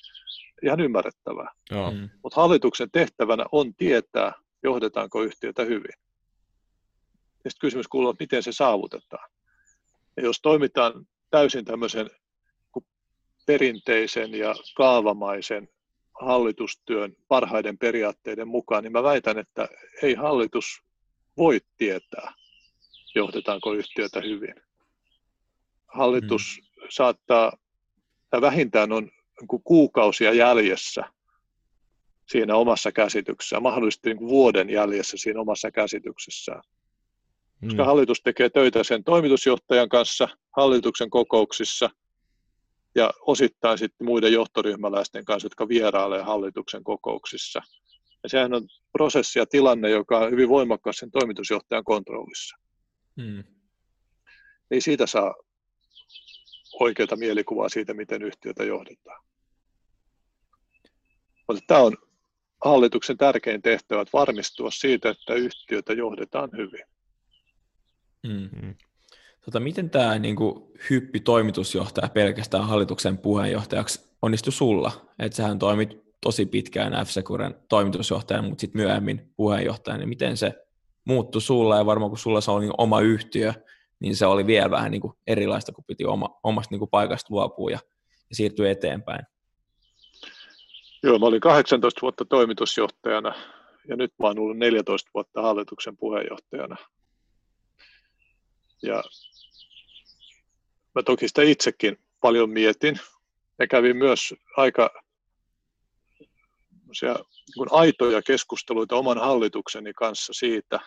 [0.62, 1.50] ihan ymmärrettävää.
[1.70, 2.08] Mm.
[2.22, 5.92] Mutta hallituksen tehtävänä on tietää, johdetaanko yhtiötä hyvin.
[7.44, 9.30] Ja sitten kysymys kuuluu, että miten se saavutetaan.
[10.16, 12.10] Ja jos toimitaan täysin tämmöisen
[13.46, 15.68] perinteisen ja kaavamaisen
[16.20, 19.68] hallitustyön parhaiden periaatteiden mukaan, niin mä väitän, että
[20.02, 20.82] ei hallitus
[21.36, 22.32] voi tietää,
[23.14, 24.54] johdetaanko yhtiötä hyvin.
[25.86, 26.86] Hallitus mm.
[26.90, 27.52] saattaa,
[28.30, 31.04] tai vähintään on niin kuukausia jäljessä
[32.28, 36.62] siinä omassa käsityksessä, mahdollisesti niin vuoden jäljessä siinä omassa käsityksessään.
[37.64, 37.86] Koska mm.
[37.86, 41.90] hallitus tekee töitä sen toimitusjohtajan kanssa hallituksen kokouksissa
[42.94, 47.62] ja osittain sitten muiden johtoryhmäläisten kanssa, jotka vierailee hallituksen kokouksissa.
[48.22, 52.56] Ja sehän on prosessi ja tilanne, joka on hyvin voimakkaasti sen toimitusjohtajan kontrollissa.
[53.16, 53.44] Mm.
[54.70, 55.34] Ei siitä saa
[56.80, 59.24] oikeaa mielikuvaa siitä, miten yhtiötä johdetaan.
[61.48, 61.96] Mutta tämä on
[62.64, 66.84] hallituksen tärkein tehtävä, että varmistua siitä, että yhtiötä johdetaan hyvin.
[68.22, 68.74] Mm.
[69.44, 75.10] Tota, miten tämä niin kuin, hyppi toimitusjohtaja pelkästään hallituksen puheenjohtajaksi onnistui sulla?
[75.18, 77.10] Että sähän toimit tosi pitkään f
[77.68, 80.63] toimitusjohtajana, mutta sitten myöhemmin puheenjohtajana, niin miten se
[81.04, 83.52] muuttui sulla, ja varmaan kun sulla se oli niin oma yhtiö,
[84.00, 87.34] niin se oli vielä vähän niin kuin erilaista, kun piti oma, omasta niin kuin paikasta
[87.34, 87.78] luopua ja,
[88.30, 89.26] ja siirtyä eteenpäin.
[91.02, 93.34] Joo, mä olin 18 vuotta toimitusjohtajana
[93.88, 96.76] ja nyt mä oon ollut 14 vuotta hallituksen puheenjohtajana.
[98.82, 99.02] Ja
[100.94, 103.00] mä toki sitä itsekin paljon mietin
[103.58, 104.90] ja kävin myös aika
[107.02, 110.80] niin aitoja keskusteluita oman hallitukseni kanssa siitä,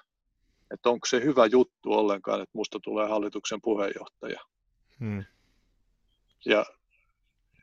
[0.73, 4.39] että onko se hyvä juttu ollenkaan, että musta tulee hallituksen puheenjohtaja.
[4.99, 5.25] Hmm.
[6.45, 6.65] Ja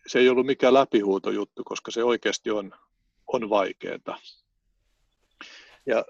[0.06, 2.72] se ei ollut mikään läpihuutojuttu, koska se oikeasti on,
[3.26, 4.18] on vaikeaa.
[5.86, 6.04] Ja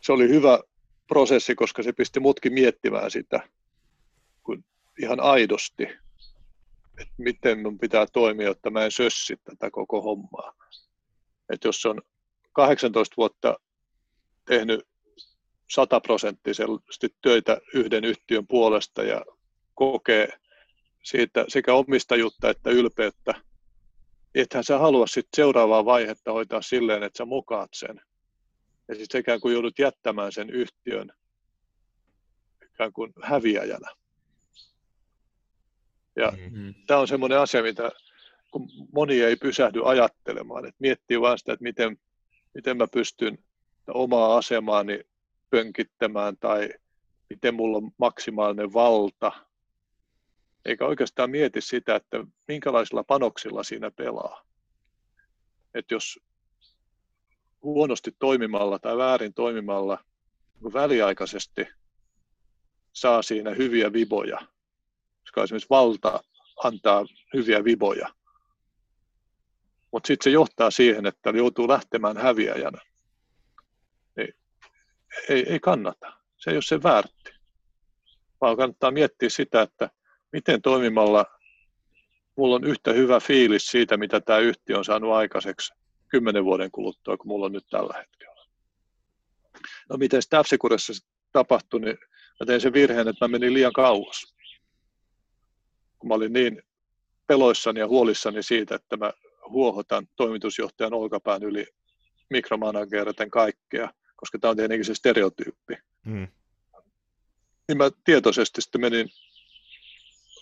[0.00, 0.60] se oli hyvä
[1.08, 3.48] prosessi, koska se pisti mutkin miettimään sitä
[4.42, 4.64] kun
[5.02, 5.82] ihan aidosti,
[6.98, 10.54] että miten minun pitää toimia, jotta mä en sössi tätä koko hommaa.
[11.52, 12.02] Että jos on
[12.52, 13.56] 18 vuotta
[14.44, 14.86] tehnyt
[15.70, 19.24] sataprosenttisesti töitä yhden yhtiön puolesta ja
[19.74, 20.28] kokee
[21.02, 23.34] siitä sekä omistajuutta että ylpeyttä,
[24.34, 28.00] ethän sä halua sitten seuraavaa vaihetta hoitaa silleen, että sä mukaat sen.
[28.88, 31.12] Ja sitten sekä kun joudut jättämään sen yhtiön
[32.74, 33.90] ikään kuin häviäjänä.
[36.16, 36.74] Ja mm-hmm.
[36.86, 37.90] tämä on semmoinen asia, mitä
[38.50, 41.98] kun moni ei pysähdy ajattelemaan, että miettii vaan sitä, että miten,
[42.54, 43.38] miten mä pystyn
[43.88, 45.00] omaa asemaani
[45.50, 46.68] pönkittämään tai
[47.30, 49.32] miten mulla on maksimaalinen valta,
[50.64, 54.44] eikä oikeastaan mieti sitä, että minkälaisilla panoksilla siinä pelaa.
[55.74, 56.20] Että jos
[57.62, 60.04] huonosti toimimalla tai väärin toimimalla
[60.72, 61.66] väliaikaisesti
[62.92, 64.38] saa siinä hyviä viboja,
[65.20, 66.22] koska esimerkiksi valta
[66.64, 68.08] antaa hyviä viboja,
[69.92, 72.78] mutta sitten se johtaa siihen, että joutuu lähtemään häviäjänä.
[75.28, 76.12] Ei, ei kannata.
[76.36, 77.32] Se ei ole se väärti.
[78.40, 79.90] Vaan kannattaa miettiä sitä, että
[80.32, 81.26] miten toimimalla
[82.36, 85.74] mulla on yhtä hyvä fiilis siitä, mitä tämä yhtiö on saanut aikaiseksi
[86.08, 88.44] kymmenen vuoden kuluttua, kuin mulla on nyt tällä hetkellä.
[89.90, 90.48] No miten f
[91.32, 91.98] tapahtui, niin
[92.40, 94.34] mä tein sen virheen, että mä menin liian kauas.
[95.98, 96.62] Kun mä olin niin
[97.26, 99.12] peloissani ja huolissani siitä, että mä
[99.48, 101.66] huohotan toimitusjohtajan olkapään yli
[102.30, 105.74] mikromanagereiden kaikkea, koska tämä on tietenkin se stereotyyppi.
[106.04, 106.28] Mm.
[107.68, 109.08] Niin mä tietoisesti sitten menin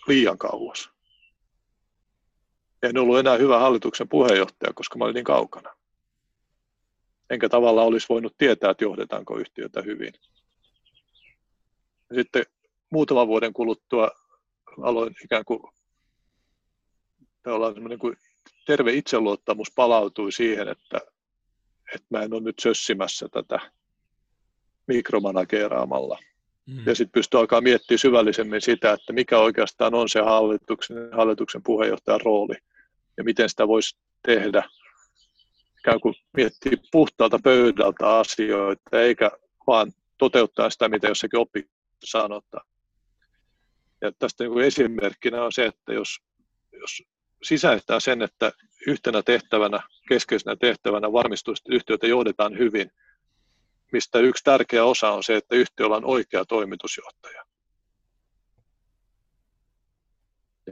[0.09, 0.91] liian kauas.
[2.83, 5.77] En ollut enää hyvä hallituksen puheenjohtaja, koska mä olin niin kaukana.
[7.31, 10.12] Enkä tavalla olisi voinut tietää, että johdetaanko yhtiötä hyvin.
[12.11, 12.47] Ja sitten
[12.91, 14.11] muutaman vuoden kuluttua
[14.83, 15.62] aloin ikään kuin,
[17.89, 18.17] niin kuin
[18.67, 21.01] terve itseluottamus palautui siihen, että,
[21.94, 23.59] että mä en ole nyt sössimässä tätä
[24.87, 26.18] mikromanageeraamalla.
[26.66, 26.83] Mm.
[26.87, 32.20] Ja sitten pystyy alkaa miettimään syvällisemmin sitä, että mikä oikeastaan on se hallituksen, hallituksen puheenjohtajan
[32.20, 32.55] rooli
[33.16, 34.62] ja miten sitä voisi tehdä.
[35.79, 39.31] Ikään kuin miettiä puhtaalta pöydältä asioita, eikä
[39.66, 41.68] vaan toteuttaa sitä, mitä jossakin oppi
[42.05, 42.66] sanotaan.
[44.01, 46.18] Ja tästä niin kuin esimerkkinä on se, että jos,
[46.72, 47.03] jos
[47.42, 48.53] sisäistää sen, että
[48.87, 52.90] yhtenä tehtävänä, keskeisenä tehtävänä varmistuu, että yhtiötä johdetaan hyvin,
[53.92, 57.44] mistä yksi tärkeä osa on se, että yhtiöllä on oikea toimitusjohtaja.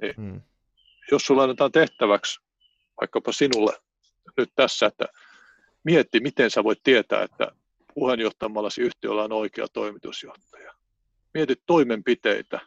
[0.01, 0.41] Niin, hmm.
[1.11, 2.41] Jos sulla annetaan tehtäväksi
[3.01, 3.73] vaikkapa sinulle
[4.37, 5.07] nyt tässä, että
[5.85, 7.53] mietti, miten sä voit tietää, että
[7.95, 10.73] puheenjohtamallasi yhtiöllä on oikea toimitusjohtaja.
[11.35, 12.61] Mietit toimenpiteitä,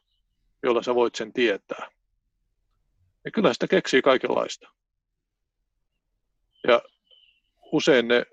[0.64, 1.97] jolla sä voit sen tietää.
[3.28, 4.68] Ja kyllä sitä keksii kaikenlaista.
[6.68, 6.82] Ja
[7.72, 8.26] usein ne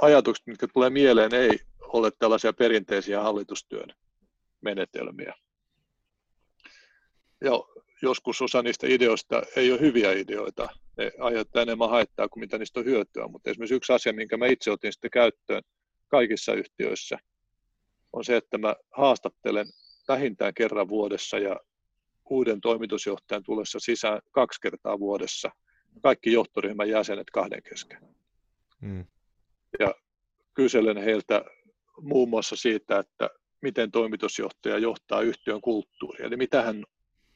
[0.00, 3.88] ajatukset, mitkä tulee mieleen, ei ole tällaisia perinteisiä hallitustyön
[4.60, 5.34] menetelmiä.
[7.44, 7.50] Ja
[8.02, 10.68] joskus osa niistä ideoista ei ole hyviä ideoita.
[10.96, 13.28] Ne aiheuttaa enemmän haittaa kuin mitä niistä on hyötyä.
[13.28, 15.62] Mutta esimerkiksi yksi asia, minkä mä itse otin sitten käyttöön
[16.08, 17.18] kaikissa yhtiöissä,
[18.12, 19.66] on se, että mä haastattelen
[20.08, 21.60] vähintään kerran vuodessa ja
[22.30, 25.50] uuden toimitusjohtajan tullessa sisään kaksi kertaa vuodessa
[26.02, 28.00] kaikki johtoryhmän jäsenet kahden kesken.
[28.80, 29.04] Hmm.
[29.78, 29.94] Ja
[30.54, 31.44] kyselen heiltä
[32.00, 33.30] muun muassa siitä, että
[33.62, 36.84] miten toimitusjohtaja johtaa yhtiön kulttuuria, eli mitä hän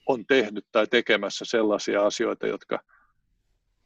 [0.07, 2.79] on tehnyt tai tekemässä sellaisia asioita, jotka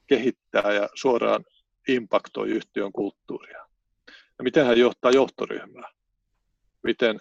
[0.06, 1.44] kehittää ja suoraan
[1.88, 3.66] impaktoi yhtiön kulttuuria.
[4.08, 5.88] Ja miten hän johtaa johtoryhmää,
[6.82, 7.20] miten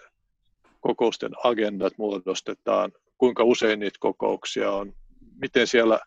[0.80, 2.92] kokousten agendat muodostetaan,
[3.22, 4.92] kuinka usein niitä kokouksia on,
[5.40, 6.00] miten, siellä,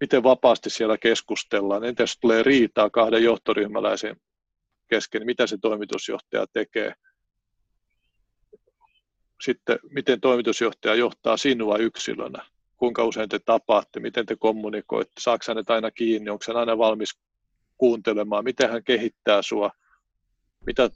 [0.00, 4.16] miten vapaasti siellä keskustellaan, entä jos tulee riitaa kahden johtoryhmäläisen
[4.88, 6.94] kesken, mitä se toimitusjohtaja tekee.
[9.40, 15.70] Sitten, miten toimitusjohtaja johtaa sinua yksilönä, kuinka usein te tapaatte, miten te kommunikoitte, saako hänet
[15.70, 17.18] aina kiinni, onko hän aina valmis
[17.76, 19.70] kuuntelemaan, miten hän kehittää sinua,
[20.66, 20.90] mitä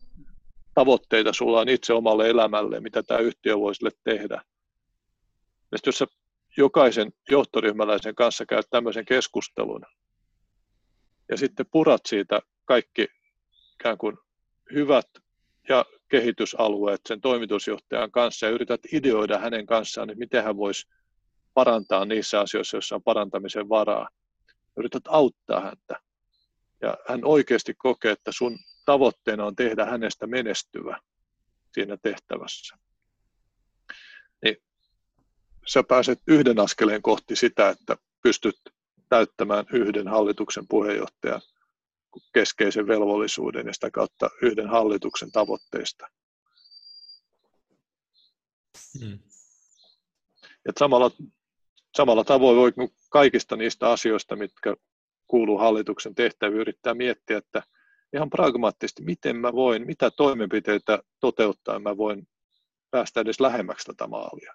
[0.75, 4.43] tavoitteita sulla on itse omalle elämälle, mitä tämä yhtiö voi sille tehdä.
[5.75, 6.07] Ja jos sä
[6.57, 9.83] jokaisen johtoryhmäläisen kanssa käyt tämmöisen keskustelun
[11.29, 13.09] ja sitten purat siitä kaikki
[13.75, 14.17] ikään kuin
[14.75, 15.07] hyvät
[15.69, 20.89] ja kehitysalueet sen toimitusjohtajan kanssa ja yrität ideoida hänen kanssaan, että miten hän voisi
[21.55, 24.09] parantaa niissä asioissa, joissa on parantamisen varaa.
[24.77, 26.01] Yrität auttaa häntä.
[26.83, 30.99] Ja hän oikeasti kokee, että sun tavoitteena on tehdä hänestä menestyvä
[31.73, 32.77] siinä tehtävässä.
[35.67, 38.57] Sä pääset yhden askeleen kohti sitä, että pystyt
[39.09, 41.41] täyttämään yhden hallituksen puheenjohtajan
[42.35, 46.07] keskeisen velvollisuuden ja sitä kautta yhden hallituksen tavoitteista.
[49.01, 49.19] Hmm.
[50.65, 51.11] Ja samalla,
[51.97, 52.73] samalla tavoin voi
[53.11, 54.77] kaikista niistä asioista, mitkä
[55.27, 57.63] kuuluu hallituksen tehtäviin, yrittää miettiä, että
[58.15, 62.29] ihan pragmaattisesti, miten mä voin, mitä toimenpiteitä toteuttaa mä voin
[62.91, 64.55] päästä edes lähemmäksi tätä maalia.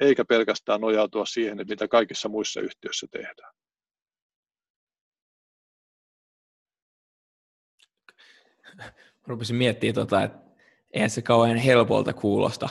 [0.00, 3.52] Eikä pelkästään nojautua siihen, että mitä kaikissa muissa yhtiöissä tehdään.
[9.26, 10.38] rupesin miettimään, tota, että
[10.90, 12.68] eihän se kauhean helpolta kuulosta.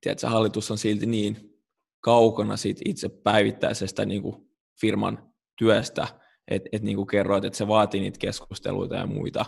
[0.00, 1.60] Tiedätkö, hallitus on silti niin
[2.00, 4.48] kaukana siitä itse päivittäisestä niin kuin
[4.80, 6.08] firman työstä,
[6.48, 9.44] että et, niin kuin kerroit, että se vaatii niitä keskusteluita ja muita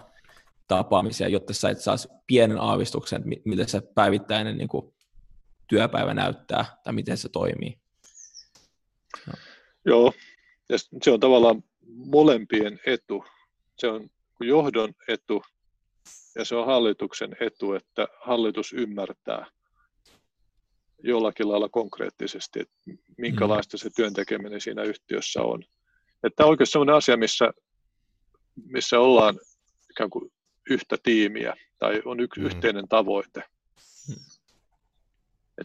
[0.69, 4.95] tapaamisia, jotta sä et saisi pienen aavistuksen, miten se päivittäinen niin kuin
[5.71, 7.79] työpäivä näyttää tai miten se toimii.
[9.27, 9.33] No.
[9.85, 10.13] Joo,
[10.69, 13.25] ja se on tavallaan molempien etu.
[13.79, 15.43] Se on johdon etu
[16.35, 19.47] ja se on hallituksen etu, että hallitus ymmärtää
[21.03, 22.75] jollakin lailla konkreettisesti, että
[23.19, 25.65] minkälaista se työntekeminen siinä yhtiössä on.
[26.25, 27.53] Että on oikeasti sellainen asia, missä,
[28.65, 29.39] missä ollaan
[29.91, 30.33] ikään kuin
[30.71, 32.47] yhtä tiimiä tai on yksi mm.
[32.47, 33.43] yhteinen tavoite.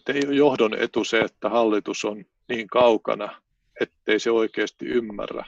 [0.08, 3.42] Että ei ole johdon etu se, että hallitus on niin kaukana,
[3.80, 5.44] ettei se oikeasti ymmärrä,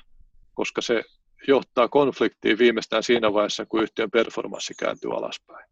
[0.55, 1.05] koska se
[1.49, 5.71] johtaa konfliktiin viimeistään siinä vaiheessa, kun yhtiön performanssi kääntyy alaspäin.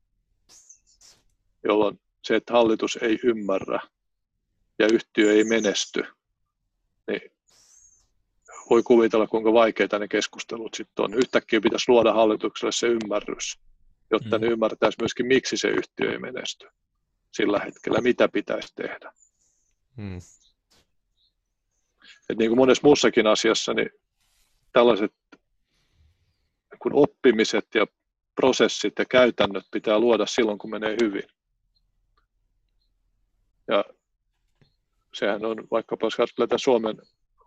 [1.64, 3.80] Jolloin se, että hallitus ei ymmärrä
[4.78, 6.04] ja yhtiö ei menesty,
[7.10, 7.20] niin
[8.70, 11.14] voi kuvitella, kuinka vaikeita ne keskustelut sitten on.
[11.14, 13.58] Yhtäkkiä pitäisi luoda hallitukselle se ymmärrys,
[14.10, 14.44] jotta mm.
[14.44, 16.68] ne ymmärtäisi myöskin, miksi se yhtiö ei menesty
[17.32, 19.12] sillä hetkellä, mitä pitäisi tehdä.
[19.96, 20.16] Mm.
[22.28, 23.90] Et niin kuin monessa muussakin asiassa, niin
[24.72, 25.12] tällaiset
[26.78, 27.86] kun oppimiset ja
[28.34, 31.28] prosessit ja käytännöt pitää luoda silloin, kun menee hyvin.
[33.68, 33.84] Ja
[35.14, 36.96] sehän on, vaikkapa jos katsotaan Suomen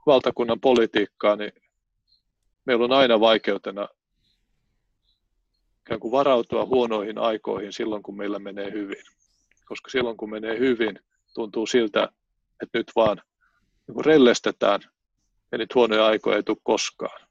[0.06, 1.52] valtakunnan politiikkaa, niin
[2.65, 3.88] meillä on aina vaikeutena
[5.82, 9.04] ikään kuin varautua huonoihin aikoihin silloin, kun meillä menee hyvin.
[9.69, 10.99] Koska silloin, kun menee hyvin,
[11.34, 12.10] tuntuu siltä,
[12.63, 13.21] että nyt vaan
[13.88, 14.79] niin rellestetään
[15.51, 17.27] ja niitä huonoja aikoja ei tule koskaan.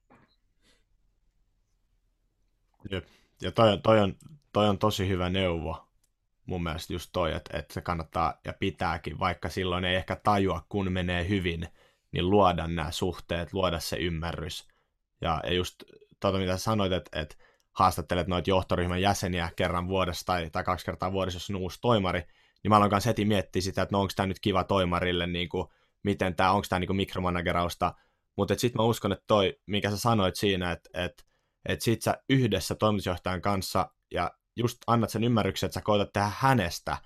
[2.91, 3.05] Jep.
[3.43, 4.15] Ja toi, toi, on,
[4.53, 5.89] toi on tosi hyvä neuvo
[6.49, 10.67] mun mielestä just toi, että, että se kannattaa ja pitääkin, vaikka silloin ei ehkä tajua,
[10.69, 11.69] kun menee hyvin,
[12.13, 14.69] niin luoda nämä suhteet, luoda se ymmärrys.
[15.21, 15.83] Ja, ja just
[16.21, 17.37] tuota, mitä sanoit, että, että
[17.79, 22.21] haastattelet noita johtoryhmän jäseniä kerran vuodessa tai, tai kaksi kertaa vuodessa, jos on uusi toimari,
[22.63, 25.49] niin mä aloin kanssa heti miettiä sitä, että no onko tämä nyt kiva toimarille, niin
[25.49, 25.69] kuin,
[26.03, 27.95] miten tämä, onko tämä niin mikromanagerausta,
[28.37, 31.25] mutta sitten mä uskon, että toi, mikä sä sanoit siinä, että, että,
[31.69, 36.31] että sit sä yhdessä toimitusjohtajan kanssa ja just annat sen ymmärryksen, että sä koetat tehdä
[36.37, 36.97] hänestä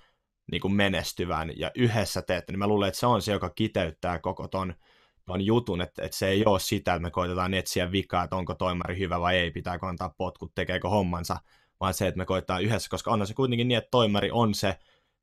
[0.51, 4.19] niin kuin menestyvän ja yhdessä teet, niin mä luulen, että se on se, joka kiteyttää
[4.19, 4.73] koko ton,
[5.25, 8.53] ton jutun, että, että se ei ole sitä, että me koitetaan etsiä vikaa, että onko
[8.53, 11.37] toimari hyvä vai ei, pitääkö antaa potkut, tekeekö hommansa,
[11.79, 14.79] vaan se, että me koitetaan yhdessä, koska on se kuitenkin niin, että toimari on se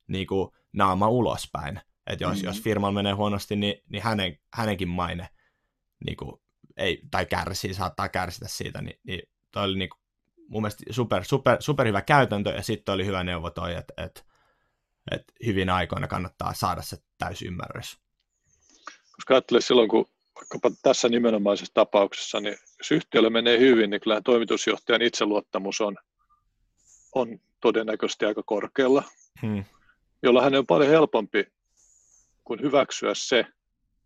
[0.07, 1.81] niin kuin naama ulospäin.
[2.07, 2.45] Että jos, mm-hmm.
[2.45, 5.29] jos firmalla menee huonosti, niin, niin hänen, hänenkin maine
[6.05, 6.41] niin kuin,
[6.77, 10.01] ei, tai kärsii, saattaa kärsitä siitä, niin, niin toi oli niin kuin,
[10.47, 14.21] mun mielestä super, super, super hyvä käytäntö, ja sitten oli hyvä neuvo toi, että, että,
[15.11, 18.01] että hyvin aikoina kannattaa saada se täysymmärrys.
[19.21, 20.05] Koska ajattelee silloin, kun
[20.35, 25.97] vaikkapa tässä nimenomaisessa tapauksessa, niin jos yhtiöllä menee hyvin, niin kyllähän toimitusjohtajan itseluottamus on,
[27.15, 29.03] on todennäköisesti aika korkealla,
[29.41, 29.65] hmm.
[30.23, 31.45] jolla hänen on paljon helpompi
[32.43, 33.45] kuin hyväksyä se,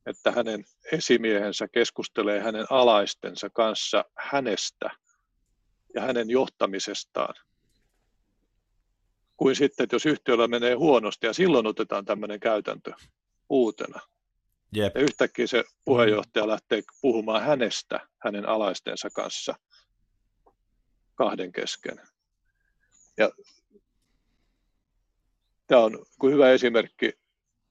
[0.06, 4.89] että hänen esimiehensä keskustelee hänen alaistensa kanssa hänestä
[5.93, 7.36] ja hänen johtamisestaan.
[9.38, 12.93] Kuin sitten, että jos yhtiöllä menee huonosti ja silloin otetaan tämmöinen käytäntö
[13.49, 13.99] uutena.
[14.71, 14.95] Jep.
[14.95, 19.56] Ja yhtäkkiä se puheenjohtaja lähtee puhumaan hänestä hänen alaistensa kanssa
[21.15, 22.01] kahden kesken.
[23.17, 23.30] Ja
[25.67, 27.13] tämä on hyvä esimerkki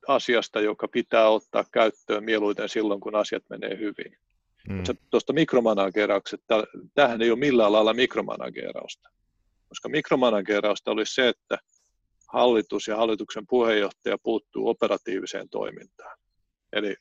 [0.08, 4.18] asiasta, joka pitää ottaa käyttöön mieluiten silloin, kun asiat menee hyvin.
[4.68, 4.82] Mm.
[5.10, 9.08] Tuosta mikromanagerauksesta, tämähän ei ole millään lailla mikromanagerausta,
[9.68, 11.58] koska mikromanagerausta olisi se, että
[12.28, 16.18] hallitus ja hallituksen puheenjohtaja puuttuu operatiiviseen toimintaan.
[16.74, 16.96] Eli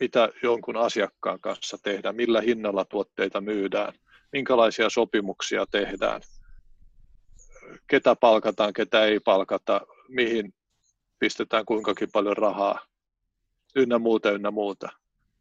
[0.00, 3.92] mitä jonkun asiakkaan kanssa tehdään, millä hinnalla tuotteita myydään,
[4.32, 6.20] minkälaisia sopimuksia tehdään,
[7.86, 10.54] ketä palkataan, ketä ei palkata, mihin
[11.18, 12.86] pistetään kuinkakin paljon rahaa,
[13.76, 14.88] ynnä muuta, ynnä muuta.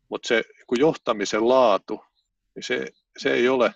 [0.10, 2.04] Mutta se kun johtamisen laatu,
[2.56, 3.74] niin se, se ei ole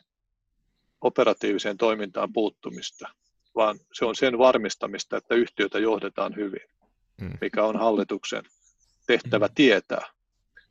[1.02, 3.10] operatiiviseen toimintaan puuttumista,
[3.56, 6.70] vaan se on sen varmistamista, että yhtiötä johdetaan hyvin,
[7.22, 7.38] mm.
[7.42, 8.44] mikä on hallituksen
[9.10, 10.08] tehtävä tietää.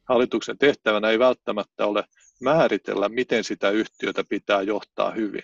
[0.05, 2.05] Hallituksen tehtävänä ei välttämättä ole
[2.41, 5.43] määritellä, miten sitä yhtiötä pitää johtaa hyvin.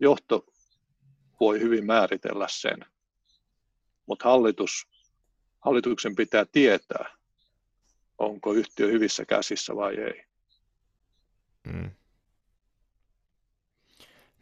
[0.00, 0.46] Johto
[1.40, 2.84] voi hyvin määritellä sen,
[4.06, 4.88] mutta hallitus,
[5.60, 7.14] hallituksen pitää tietää,
[8.18, 10.24] onko yhtiö hyvissä käsissä vai ei.
[11.70, 11.90] Hmm.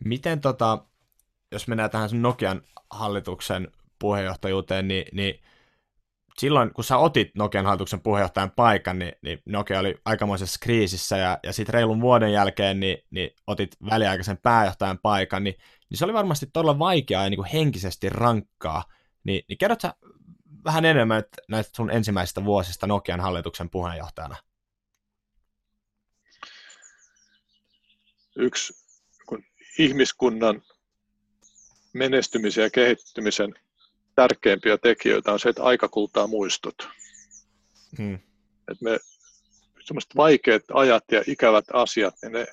[0.04, 0.84] Miten tota,
[1.52, 5.51] jos mennään tähän Nokian hallituksen puheenjohtajuuteen, niin, niin
[6.38, 11.38] silloin kun sä otit Nokian hallituksen puheenjohtajan paikan, niin, niin Nokia oli aikamoisessa kriisissä ja,
[11.42, 15.54] ja sitten reilun vuoden jälkeen niin, niin otit väliaikaisen pääjohtajan paikan, niin,
[15.90, 18.84] niin se oli varmasti todella vaikeaa ja niin kuin henkisesti rankkaa.
[19.24, 19.94] Niin, niin kerrot sä
[20.64, 24.36] vähän enemmän näistä sun ensimmäisistä vuosista Nokian hallituksen puheenjohtajana?
[28.36, 28.72] Yksi
[29.26, 29.44] kun
[29.78, 30.62] ihmiskunnan
[31.92, 33.54] menestymisen ja kehittymisen
[34.14, 36.74] tärkeimpiä tekijöitä on se, että aika kultaa muistot.
[37.98, 38.14] Hmm.
[38.70, 38.98] Et me
[39.84, 42.46] semmoiset vaikeat ajat ja ikävät asiat, niin ne,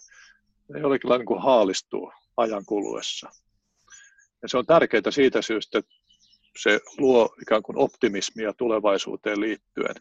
[0.69, 3.30] ne jollakin lailla niin haalistuu ajan kuluessa.
[4.41, 5.91] Ja se on tärkeää siitä syystä, että
[6.58, 9.95] se luo ikään kuin optimismia tulevaisuuteen liittyen.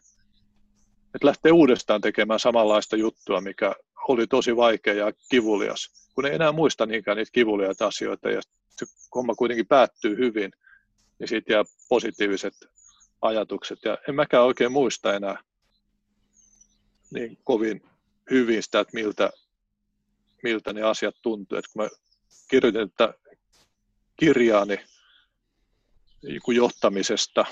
[1.15, 3.75] Että lähtee uudestaan tekemään samanlaista juttua, mikä
[4.07, 8.85] oli tosi vaikea ja kivulias, kun ei enää muista niinkään niitä kivuliaita asioita ja se
[9.15, 10.51] homma kuitenkin päättyy hyvin,
[11.19, 12.53] niin siitä jää positiiviset
[13.21, 13.79] ajatukset.
[13.85, 15.43] Ja en mäkään oikein muista enää
[17.13, 17.81] niin kovin
[18.31, 19.29] hyvin sitä, että miltä,
[20.43, 21.57] miltä ne asiat tuntuu.
[21.57, 21.89] Että kun mä
[22.49, 23.13] kirjoitin tätä
[24.19, 24.79] kirjaani
[26.23, 27.45] niin johtamisesta,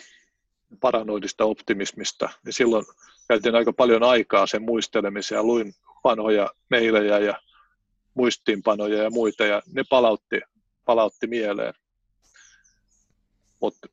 [0.79, 2.85] paranoidista optimismista, niin silloin
[3.27, 7.41] käytin aika paljon aikaa sen muistelemiseen ja luin vanhoja meilejä ja
[8.13, 10.41] muistiinpanoja ja muita, ja ne palautti,
[10.85, 11.73] palautti mieleen.
[13.61, 13.87] Mutta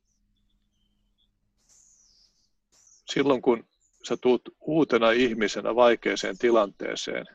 [3.13, 3.67] silloin kun
[4.09, 7.27] sä tuut uutena ihmisenä vaikeaseen tilanteeseen,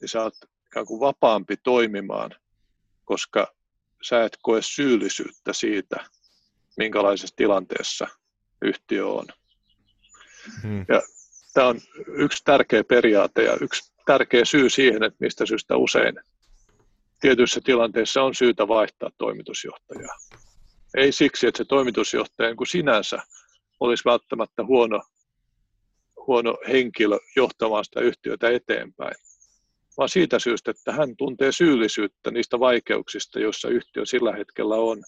[0.00, 0.34] niin sä oot
[0.66, 2.30] ikään kuin vapaampi toimimaan
[3.10, 3.54] koska
[4.02, 5.96] sä et koe syyllisyyttä siitä,
[6.76, 8.06] minkälaisessa tilanteessa
[8.62, 9.26] yhtiö on.
[10.62, 10.84] Hmm.
[10.88, 11.02] Ja
[11.54, 16.14] tämä on yksi tärkeä periaate ja yksi tärkeä syy siihen, että mistä syystä usein
[17.20, 20.18] tietyissä tilanteissa on syytä vaihtaa toimitusjohtajaa.
[20.96, 23.18] Ei siksi, että se toimitusjohtaja niin kuin sinänsä
[23.80, 25.02] olisi välttämättä huono,
[26.26, 29.14] huono henkilö johtamaan sitä yhtiötä eteenpäin,
[29.96, 35.02] vaan siitä syystä, että hän tuntee syyllisyyttä niistä vaikeuksista, joissa yhtiö sillä hetkellä on.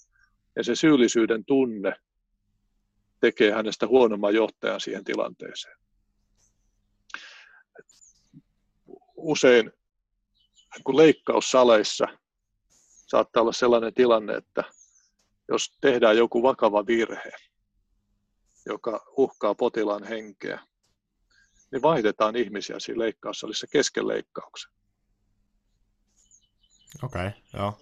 [0.56, 1.92] Ja se syyllisyyden tunne
[3.20, 5.78] tekee hänestä huonomman johtajan siihen tilanteeseen.
[9.16, 9.72] Usein
[10.84, 12.06] kun leikkaussaleissa
[13.06, 14.64] saattaa olla sellainen tilanne, että
[15.52, 17.32] jos tehdään joku vakava virhe,
[18.66, 20.60] joka uhkaa potilaan henkeä,
[21.72, 24.72] niin vaihdetaan ihmisiä siinä leikkaussalissa kesken leikkauksen.
[27.02, 27.80] Okei, okay, joo.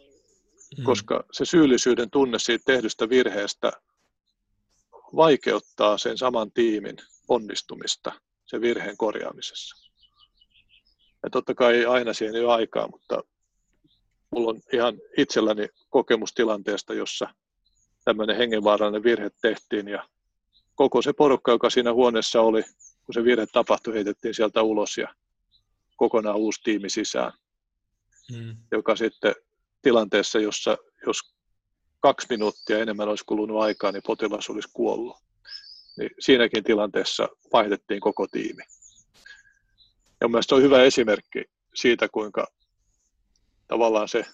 [0.78, 0.84] Mm.
[0.84, 3.72] Koska se syyllisyyden tunne siitä tehdystä virheestä
[5.16, 6.96] vaikeuttaa sen saman tiimin
[7.28, 8.12] onnistumista
[8.46, 9.90] sen virheen korjaamisessa.
[11.22, 13.22] Ja totta kai ei aina siihen ole aikaa, mutta
[14.30, 17.34] mulla on ihan itselläni kokemustilanteesta, jossa
[18.04, 20.08] tämmöinen hengenvaarallinen virhe tehtiin ja
[20.74, 22.62] koko se porukka, joka siinä huoneessa oli,
[23.04, 25.14] kun se virhe tapahtui, heitettiin sieltä ulos ja
[25.96, 27.32] kokonaan uusi tiimi sisään,
[28.32, 28.56] mm.
[28.72, 29.34] joka sitten
[29.82, 31.34] tilanteessa, jossa jos
[32.00, 35.16] kaksi minuuttia enemmän olisi kulunut aikaa, niin potilas olisi kuollut.
[35.98, 38.62] Niin siinäkin tilanteessa vaihdettiin koko tiimi.
[40.20, 41.44] Ja mielestäni se on hyvä esimerkki
[41.74, 42.46] siitä, kuinka
[43.68, 44.26] tavallaan se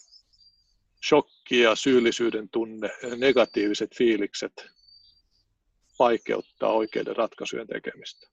[1.08, 4.66] shokki ja syyllisyyden tunne ja negatiiviset fiilikset
[5.98, 8.26] vaikeuttaa oikeiden ratkaisujen tekemistä.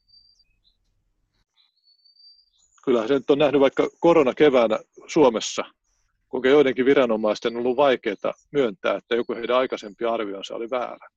[2.84, 5.66] Kyllähän se nyt on nähnyt vaikka koronakeväänä Suomessa,
[6.30, 11.08] kuinka joidenkin viranomaisten on ollut vaikeaa myöntää, että joku heidän aikaisempi arvionsa oli väärä.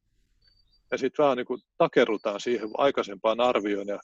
[0.90, 3.98] Ja sitten vähän niin kuin takerrutaan siihen aikaisempaan arvioon ja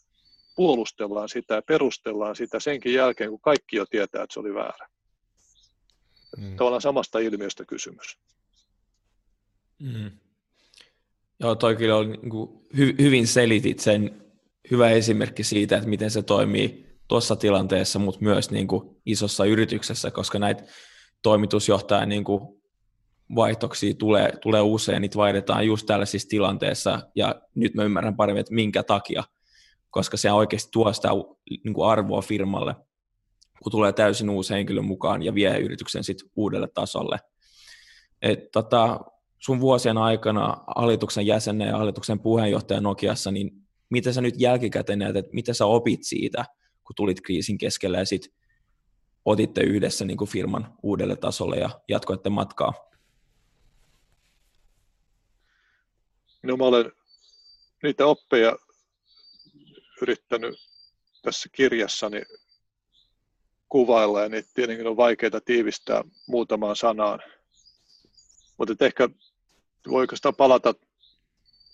[0.57, 4.89] puolustellaan sitä ja perustellaan sitä senkin jälkeen, kun kaikki jo tietää, että se oli väärä.
[6.37, 6.57] Mm.
[6.57, 8.19] Tavallaan samasta ilmiöstä kysymys.
[9.79, 10.11] Mm.
[11.41, 14.23] Joo, toi kyllä oli, niin kuin, hy, hyvin selitit sen
[14.71, 20.11] hyvä esimerkki siitä, että miten se toimii tuossa tilanteessa, mutta myös niin kuin, isossa yrityksessä,
[20.11, 20.65] koska näitä
[21.23, 22.63] toimitusjohtajan niin kuin,
[23.35, 28.55] vaihtoksia tulee, tulee usein, niitä vaihdetaan just tällaisissa tilanteissa, ja nyt mä ymmärrän paremmin, että
[28.55, 29.25] minkä takia,
[29.91, 31.09] koska se oikeasti tuo sitä
[31.65, 32.75] niin kuin arvoa firmalle,
[33.63, 37.19] kun tulee täysin uusi henkilö mukaan ja vie yrityksen sit uudelle tasolle.
[38.23, 39.01] Et, tota,
[39.39, 43.51] sun vuosien aikana hallituksen jäsenen ja hallituksen puheenjohtajan Nokiassa, niin
[43.91, 46.45] mitä sä nyt jälkikäteen näet, että mitä sä opit siitä,
[46.85, 48.35] kun tulit kriisin keskellä ja sit
[49.25, 52.73] otitte yhdessä niin kuin firman uudelle tasolle ja jatkoitte matkaa?
[56.43, 56.93] No mä olen
[57.83, 58.57] niitä oppeja
[60.03, 60.55] yrittänyt
[61.23, 62.23] tässä kirjassani
[63.73, 67.23] kuvailla ja niitä tietenkin on vaikeita tiivistää muutamaan sanaan.
[68.59, 69.09] Mutta ehkä
[69.89, 70.75] voiko sitä palata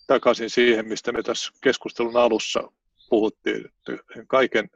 [0.06, 2.72] takaisin siihen, mistä me tässä keskustelun alussa
[3.10, 4.70] puhuttiin, että kaiken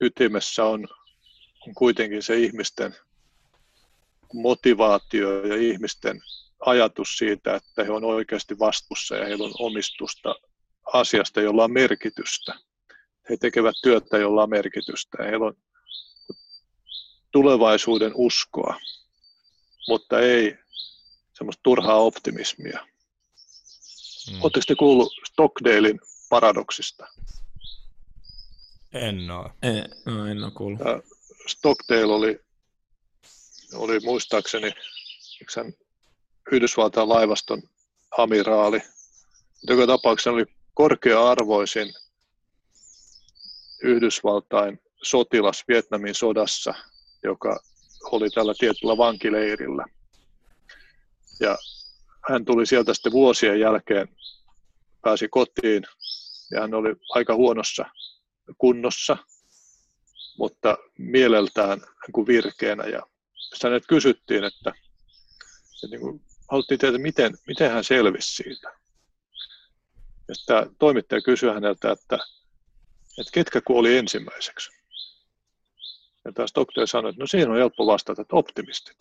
[0.00, 0.88] ytimessä on,
[1.66, 2.96] on kuitenkin se ihmisten
[4.32, 6.20] motivaatio ja ihmisten
[6.60, 10.34] ajatus siitä, että he on oikeasti vastuussa ja heillä on omistusta
[10.92, 12.54] asiasta, jolla on merkitystä.
[13.30, 15.22] He tekevät työtä, jolla on merkitystä.
[15.24, 15.56] Heillä on
[17.32, 18.80] tulevaisuuden uskoa,
[19.88, 20.58] mutta ei
[21.32, 22.86] semmoista turhaa optimismia.
[24.30, 24.42] Mm.
[24.42, 27.06] Oletteko te kuullut Stockdalein paradoksista?
[28.92, 29.50] En ole.
[29.62, 30.80] En, no, en ole kuullut.
[30.80, 31.02] Ja
[31.46, 32.40] Stockdale oli,
[33.74, 34.72] oli muistaakseni
[35.56, 35.72] hän
[36.52, 37.62] Yhdysvaltain laivaston
[38.18, 38.82] amiraali.
[39.68, 41.94] Joka tapauksessa oli korkea-arvoisin
[43.82, 46.74] Yhdysvaltain sotilas Vietnamin sodassa,
[47.22, 47.60] joka
[48.02, 49.84] oli tällä tietyllä vankileirillä.
[51.40, 51.58] Ja
[52.30, 54.08] hän tuli sieltä sitten vuosien jälkeen,
[55.02, 55.82] pääsi kotiin
[56.50, 57.84] ja hän oli aika huonossa
[58.58, 59.16] kunnossa,
[60.38, 62.84] mutta mieleltään niin virkeänä.
[62.84, 63.02] Ja
[63.62, 64.72] hänet kysyttiin, että,
[65.74, 68.72] että niin kuin, haluttiin tietää, miten, miten hän selvisi siitä.
[70.28, 72.18] Ja toimittaja kysyi häneltä, että,
[73.18, 74.79] että ketkä kuoli ensimmäiseksi.
[76.24, 78.96] Ja taas doktori sanoi, että no siinä on helppo vastata, että optimistit.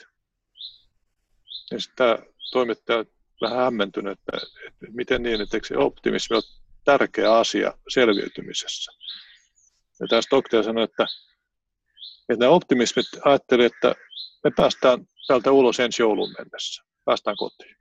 [1.71, 2.17] Ja tämä
[2.51, 3.05] toimittaja
[3.41, 6.43] vähän hämmentynyt, että, että miten niin, että se optimismi on
[6.85, 8.91] tärkeä asia selviytymisessä.
[9.99, 11.05] Ja taas doktori sanoi, että,
[12.29, 13.95] että nämä optimismit ajattelivat, että
[14.43, 17.75] me päästään täältä ulos ensi joulun mennessä, päästään kotiin.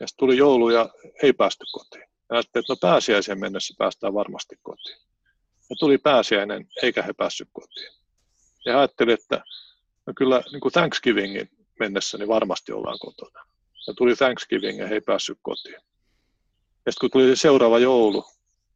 [0.00, 0.88] Ja sitten tuli joulu ja
[1.22, 2.02] ei päästy kotiin.
[2.02, 4.98] Ja ajattelin, että no pääsiäisen mennessä päästään varmasti kotiin.
[5.70, 7.99] Ja tuli pääsiäinen, eikä he päässyt kotiin.
[8.64, 9.44] Ja ajattelin, että
[10.06, 13.44] no kyllä niin kuin Thanksgivingin mennessä niin varmasti ollaan kotona.
[13.86, 15.74] Ja tuli Thanksgiving ja he ei päässyt kotiin.
[16.86, 18.24] Ja sitten kun tuli se seuraava joulu,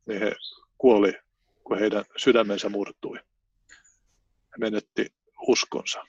[0.07, 0.33] niin he
[0.79, 1.13] kuoli,
[1.65, 3.19] kun heidän sydämensä murtui.
[4.27, 5.07] He menetti
[5.49, 6.05] uskonsa.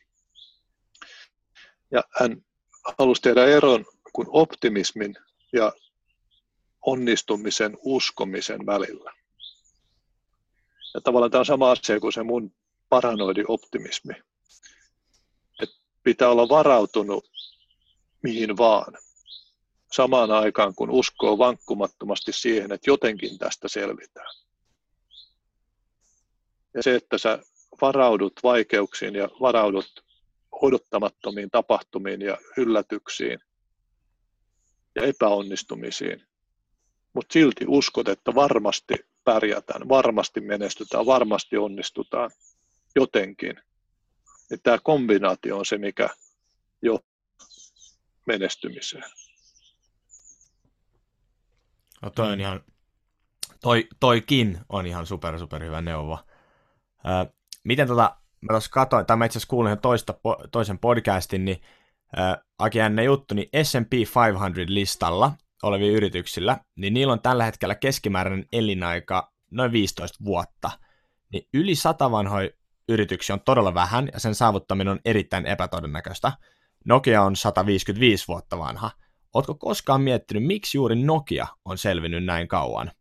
[1.92, 2.46] Ja hän
[3.00, 5.16] halusi tehdä eron kuin optimismin
[5.54, 5.74] ja
[6.82, 9.14] onnistumisen uskomisen välillä.
[10.94, 12.54] Ja tavallaan tämä on sama asia kuin se mun
[12.96, 14.14] paranoidi optimismi.
[15.64, 17.26] että pitää olla varautunut
[18.24, 18.94] mihin vaan.
[19.92, 24.36] Samaan aikaan kun uskoo vankkumattomasti siihen, että jotenkin tästä selvitään.
[26.74, 27.40] Ja se, että sä
[27.82, 30.04] varaudut vaikeuksiin ja varaudut
[30.52, 33.40] odottamattomiin tapahtumiin ja yllätyksiin
[34.96, 36.24] ja epäonnistumisiin,
[37.14, 38.94] mutta silti uskot, että varmasti
[39.24, 42.32] pärjätään, varmasti menestytään, varmasti onnistutaan
[42.96, 43.56] jotenkin.
[44.50, 46.10] Niin tämä kombinaatio on se, mikä
[46.82, 47.00] jo
[48.26, 49.04] menestymiseen.
[52.02, 52.64] No toi on ihan,
[53.62, 56.20] toi, toikin on ihan super, super hyvä neuvo.
[57.06, 57.34] Ö,
[57.64, 60.14] miten tota, mä tuossa katsoin, tai mä itse asiassa kuulin toista,
[60.52, 61.62] toisen podcastin, niin
[62.60, 65.32] aika jännä juttu, niin S&P 500-listalla
[65.64, 70.72] olevilla yrityksillä, niin niillä on tällä hetkellä keskimääräinen elinaika noin 15 vuotta.
[71.34, 72.50] Niin yli sata vanhoja
[72.90, 76.32] yrityksiä on todella vähän, ja sen saavuttaminen on erittäin epätodennäköistä.
[76.86, 78.92] Nokia on 155 vuotta vanha.
[79.34, 82.92] Oletko koskaan miettinyt, miksi juuri Nokia on selvinnyt näin kauan?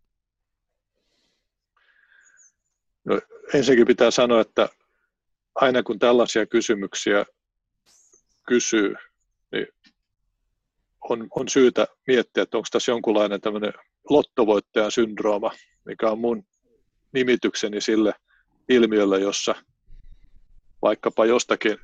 [3.05, 3.21] No,
[3.55, 4.69] ensinnäkin pitää sanoa, että
[5.55, 7.25] aina kun tällaisia kysymyksiä
[8.49, 8.95] kysyy,
[9.53, 9.67] niin
[11.01, 13.73] on, on syytä miettiä, että onko tässä jonkunlainen tämmöinen
[14.11, 15.51] lottovoittajan syndrooma,
[15.85, 16.47] mikä on mun
[17.13, 18.15] nimitykseni sille
[18.69, 19.55] ilmiölle, jossa
[20.85, 21.79] vaikkapa jostakin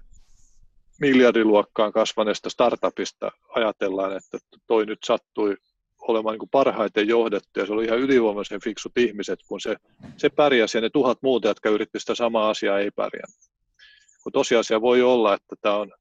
[1.00, 5.56] miljardiluokkaan kasvaneesta startupista ajatellaan, että toi nyt sattui
[6.00, 9.76] olemaan niin parhaiten johdettu ja se oli ihan ylivoimaisen fiksut ihmiset, kun se,
[10.16, 13.50] se pärjäsi ja ne tuhat muuta, jotka yritti sitä samaa asiaa, ei pärjännyt
[14.22, 15.92] kun tosiasia voi olla, että tämä on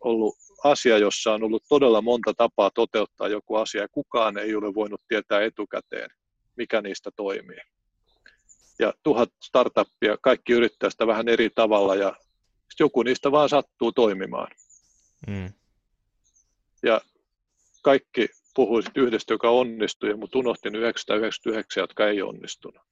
[0.00, 4.74] ollut asia, jossa on ollut todella monta tapaa toteuttaa joku asia ja kukaan ei ole
[4.74, 6.10] voinut tietää etukäteen,
[6.56, 7.60] mikä niistä toimii.
[8.78, 12.16] Ja tuhat startuppia, kaikki yrittää sitä vähän eri tavalla ja
[12.80, 14.48] joku niistä vaan sattuu toimimaan.
[15.26, 15.52] Mm.
[16.82, 17.00] Ja
[17.82, 22.82] kaikki puhuisit yhdestä, joka onnistui, mutta unohtin 999, jotka ei onnistunut.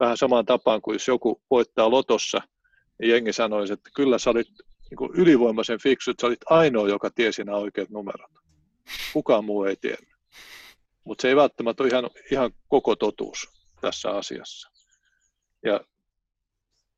[0.00, 2.40] Vähän samaan tapaan kuin jos joku voittaa lotossa–
[3.00, 4.48] ja jengi sanoisi, että kyllä sä olit
[4.90, 8.30] niin ylivoimaisen fiksu, että sä olit ainoa, joka tiesi nämä oikeat numerot.
[9.12, 10.14] Kukaan muu ei tiennyt.
[11.04, 13.48] Mutta se ei välttämättä ole ihan, ihan koko totuus
[13.80, 14.73] tässä asiassa.
[15.64, 15.80] Ja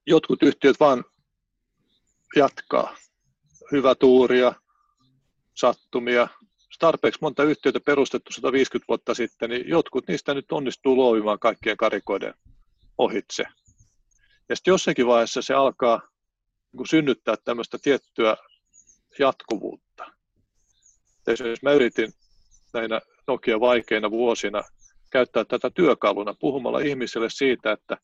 [0.07, 1.05] jotkut yhtiöt vaan
[2.37, 2.97] jatkaa.
[3.73, 4.53] Hyvä tuuria,
[5.55, 6.29] sattumia.
[6.79, 12.35] Tarpeeksi monta yhtiötä perustettu 150 vuotta sitten, niin jotkut niistä nyt onnistuu luovimaan kaikkien karikoiden
[12.99, 13.45] ohitse.
[14.49, 16.01] Ja sitten jossakin vaiheessa se alkaa
[16.73, 18.37] niin synnyttää tämmöistä tiettyä
[19.19, 20.13] jatkuvuutta.
[21.27, 22.13] Esimerkiksi mä yritin
[22.73, 24.63] näinä Nokia vaikeina vuosina
[25.11, 27.97] käyttää tätä työkaluna puhumalla ihmisille siitä, että,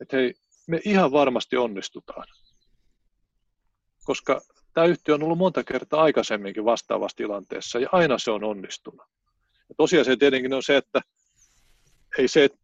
[0.00, 0.34] että hei,
[0.68, 2.26] me ihan varmasti onnistutaan.
[4.04, 4.40] Koska
[4.74, 9.06] tämä yhtiö on ollut monta kertaa aikaisemminkin vastaavassa tilanteessa ja aina se on onnistunut.
[9.68, 11.00] Ja tosiasia tietenkin on se, että
[12.18, 12.58] ei se, että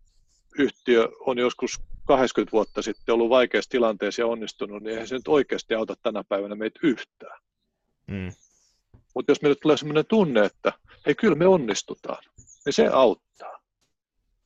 [0.58, 5.28] yhtiö on joskus 80 vuotta sitten ollut vaikeassa tilanteessa ja onnistunut, niin eihän se nyt
[5.28, 7.40] oikeasti auta tänä päivänä meitä yhtään.
[8.06, 8.32] Mm.
[9.14, 10.72] Mutta jos meille tulee sellainen tunne, että
[11.06, 12.24] hei kyllä me onnistutaan,
[12.64, 13.60] niin se auttaa.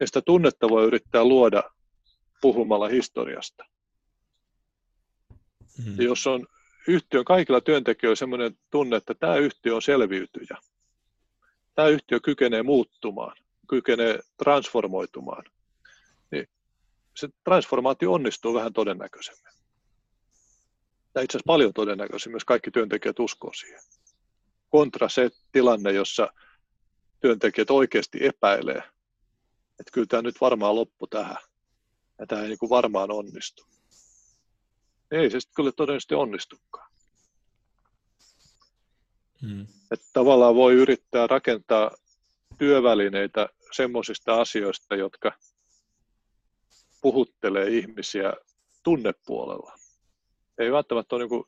[0.01, 1.63] Ja sitä tunnetta voi yrittää luoda
[2.41, 3.65] puhumalla historiasta.
[5.87, 5.97] Mm.
[5.97, 6.47] Ja jos on
[6.89, 10.57] yhtiön kaikilla työntekijöillä sellainen tunne, että tämä yhtiö on selviytyjä,
[11.75, 13.37] tämä yhtiö kykenee muuttumaan,
[13.69, 15.45] kykenee transformoitumaan,
[17.17, 19.53] se transformaatio onnistuu vähän todennäköisemmin.
[21.15, 23.81] Ja itse asiassa paljon todennäköisemmin, jos kaikki työntekijät uskoo siihen.
[24.71, 26.33] Kontra se tilanne, jossa
[27.21, 28.83] työntekijät oikeasti epäilee,
[29.81, 31.37] että kyllä tämä nyt varmaan loppu tähän,
[32.21, 33.67] ja tämä ei niin kuin varmaan onnistu.
[35.11, 36.91] Ei se sitten kyllä todennäköisesti onnistukaan.
[39.43, 39.67] Hmm.
[39.91, 41.91] Että tavallaan voi yrittää rakentaa
[42.59, 45.33] työvälineitä semmoisista asioista, jotka
[47.01, 48.33] puhuttelee ihmisiä
[48.83, 49.79] tunnepuolella.
[50.59, 51.45] Ei välttämättä ole niin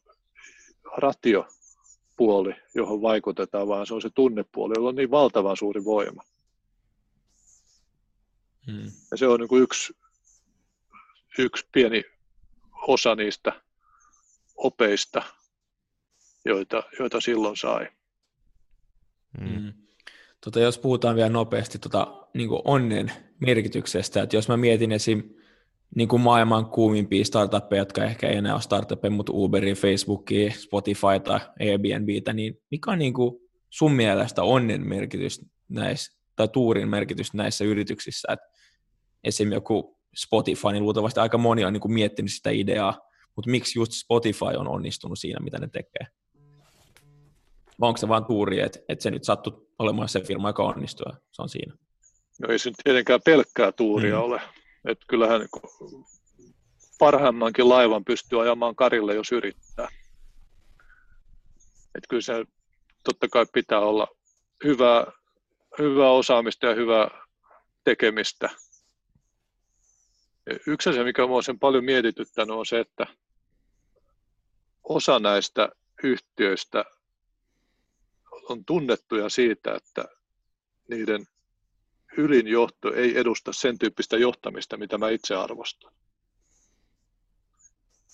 [0.96, 6.22] ratiopuoli, johon vaikutetaan, vaan se on se tunnepuoli, jolla on niin valtavan suuri voima.
[8.66, 8.90] Hmm.
[9.10, 9.92] Ja se on niin yksi,
[11.38, 12.04] yksi pieni
[12.88, 13.52] osa niistä
[14.56, 15.22] opeista,
[16.44, 17.88] joita, joita silloin sai.
[19.40, 19.72] Hmm.
[20.44, 25.22] Tota, jos puhutaan vielä nopeasti tota, niin onnen merkityksestä, että jos mä mietin esim.
[25.96, 31.40] Niin kuin maailman kuumimpia startuppeja, jotka ehkä ei enää ole startuppeja, mutta Uberia, Facebookia, Spotifyta,
[31.60, 37.64] Airbnbtä, niin mikä on niin kuin sun mielestä onnen merkitys näissä, tai tuurin merkitys näissä
[37.64, 38.32] yrityksissä?
[38.32, 38.38] Et
[39.24, 39.52] esim.
[39.52, 43.00] joku Spotify, niin luultavasti aika moni on niin kuin miettinyt sitä ideaa,
[43.36, 46.06] mutta miksi just Spotify on onnistunut siinä, mitä ne tekee?
[47.80, 51.12] Vai onko se vaan tuuri, että, että se nyt sattui olemaan se firma, joka onnistuu,
[51.32, 51.74] se on siinä?
[52.40, 54.22] No ei se nyt tietenkään pelkkää tuuria mm.
[54.22, 54.40] ole.
[54.88, 56.04] Että kyllähän niin
[56.98, 59.88] parhaimmankin laivan pystyy ajamaan karille, jos yrittää.
[61.94, 62.44] Että kyllä se
[63.04, 64.06] totta kai pitää olla
[64.64, 65.06] hyvää,
[65.78, 67.08] hyvää osaamista ja hyvää
[67.84, 68.50] tekemistä.
[70.66, 73.06] Yksi asia, mikä minua sen paljon mietityttänyt, on se, että
[74.84, 75.68] osa näistä
[76.02, 76.84] yhtiöistä
[78.48, 80.04] on tunnettuja siitä, että
[80.88, 81.26] niiden
[82.16, 85.92] ylin johto ei edusta sen tyyppistä johtamista, mitä mä itse arvostan.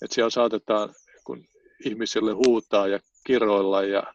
[0.01, 1.47] Että siellä saatetaan kun
[1.85, 4.13] ihmisille huutaa ja kiroilla ja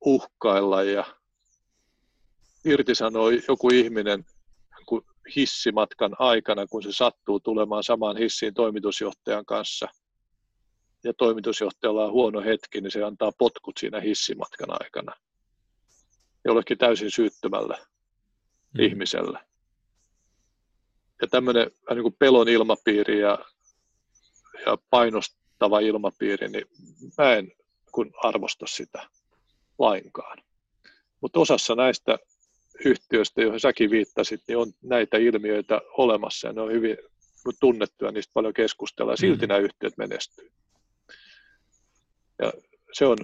[0.00, 1.16] uhkailla ja
[2.64, 4.24] irtisanoo joku ihminen
[5.36, 9.88] hissimatkan aikana, kun se sattuu tulemaan samaan hissiin toimitusjohtajan kanssa
[11.04, 15.12] ja toimitusjohtajalla on huono hetki, niin se antaa potkut siinä hissimatkan aikana
[16.44, 17.76] jollekin täysin syyttömälle
[18.74, 18.84] mm.
[18.84, 19.38] ihmiselle.
[21.22, 23.38] Ja tämmöinen niin kuin pelon ilmapiiri ja,
[24.66, 26.66] ja painostava ilmapiiri, niin
[27.18, 27.52] mä en
[27.92, 29.08] kun arvosta sitä
[29.78, 30.38] lainkaan.
[31.20, 32.18] Mutta osassa näistä
[32.84, 36.96] yhtiöistä, joihin säkin viittasit, niin on näitä ilmiöitä olemassa ja ne on hyvin
[37.60, 39.48] tunnettuja, niistä paljon keskustellaan silti mm.
[39.48, 40.52] nämä yhtiöt menestyy.
[42.42, 42.52] Ja
[42.92, 43.18] se on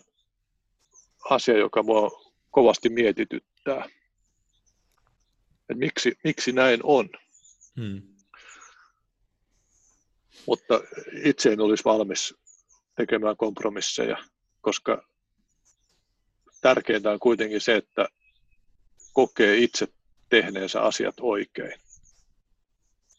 [1.31, 2.11] asia, joka mua
[2.51, 3.89] kovasti mietityttää
[5.71, 7.11] että miksi, miksi näin on.
[7.81, 8.03] Hmm.
[10.47, 10.81] Mutta
[11.25, 12.35] itse en olisi valmis
[12.97, 14.17] tekemään kompromisseja,
[14.61, 15.09] koska
[16.61, 18.09] tärkeintä on kuitenkin se, että
[19.19, 19.89] kokee itse
[20.29, 21.81] tehneensä asiat oikein.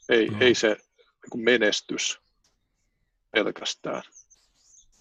[0.09, 0.41] Ei, hmm.
[0.41, 0.77] ei se
[1.33, 2.19] niin menestys
[3.31, 4.03] pelkästään.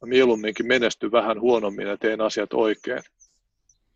[0.02, 3.02] Mä mieluumminkin menestyn vähän huonommin ja teen asiat oikein,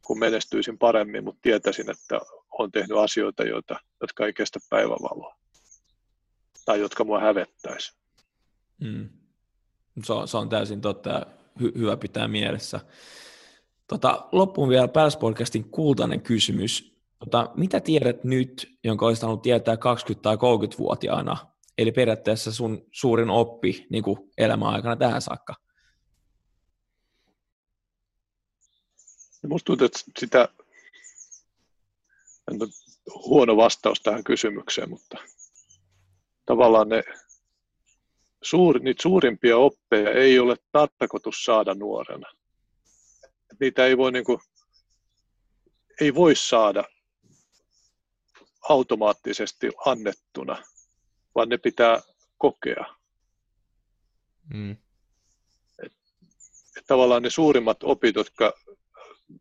[0.07, 2.20] kun menestyisin paremmin, mutta tietäisin, että
[2.59, 5.36] on tehnyt asioita, joita, jotka ei kestä päivävaloa
[6.64, 7.96] tai jotka mua hävettäisi.
[8.80, 9.09] Mm.
[10.05, 11.26] Se, on, se on täysin totta ja
[11.61, 12.80] hy, hyvä pitää mielessä.
[13.86, 16.91] Tota, loppuun vielä Pälspodcastin kultainen kysymys.
[17.25, 19.79] Tota, mitä tiedät nyt, jonka olisit halunnut tietää 20-
[20.23, 21.37] tai 30-vuotiaana?
[21.79, 25.55] Eli periaatteessa sun suurin oppi niin kuin elämän tähän saakka.
[29.43, 30.49] Minusta tuntuu, että sitä
[33.14, 35.18] huono vastaus tähän kysymykseen, mutta
[36.47, 37.03] tavallaan ne
[38.43, 42.33] suuri, niitä suurimpia oppeja ei ole tarkoitus saada nuorena.
[43.61, 44.39] Niitä ei voi, niin kuin,
[46.01, 46.85] ei voi saada
[48.69, 50.63] automaattisesti annettuna,
[51.35, 52.01] vaan ne pitää
[52.39, 52.85] kokea.
[54.55, 54.77] Mm.
[55.83, 55.93] Et,
[56.77, 58.53] et tavallaan ne suurimmat opit, jotka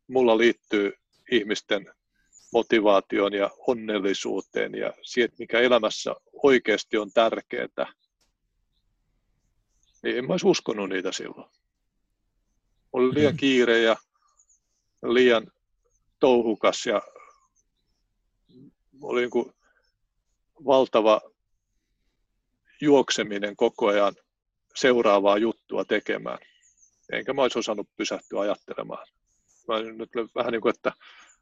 [0.07, 0.93] mulla liittyy
[1.31, 1.93] ihmisten
[2.53, 7.93] motivaatioon ja onnellisuuteen ja siihen, mikä elämässä oikeasti on tärkeää,
[10.03, 11.51] niin en mä olisi uskonut niitä silloin.
[12.93, 13.37] Oli liian mm-hmm.
[13.37, 13.95] kiire ja
[15.03, 15.51] liian
[16.19, 17.01] touhukas ja
[19.01, 19.53] oli niin kuin
[20.65, 21.21] valtava
[22.81, 24.15] juokseminen koko ajan
[24.75, 26.37] seuraavaa juttua tekemään.
[27.11, 29.07] Enkä mä olisi osannut pysähtyä ajattelemaan.
[29.67, 30.91] Mä nyt vähän niin kuin, että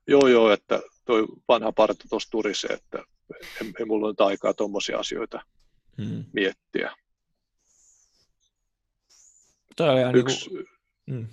[0.07, 3.03] joo joo, että toi vanha parta tuossa turisee, että
[3.41, 5.41] ei, ei mulla nyt aikaa tuommoisia asioita
[5.97, 6.26] hmm.
[6.34, 6.95] miettiä.
[10.16, 10.68] yksi, niin kuin...
[11.12, 11.28] hmm.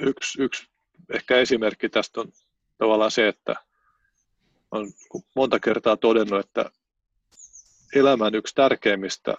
[0.00, 0.66] yksi, yksi
[1.14, 2.32] ehkä esimerkki tästä on
[2.78, 3.54] tavallaan se, että
[4.70, 4.92] olen
[5.36, 6.70] monta kertaa todennut, että
[7.94, 9.34] elämän yksi tärkeimmistä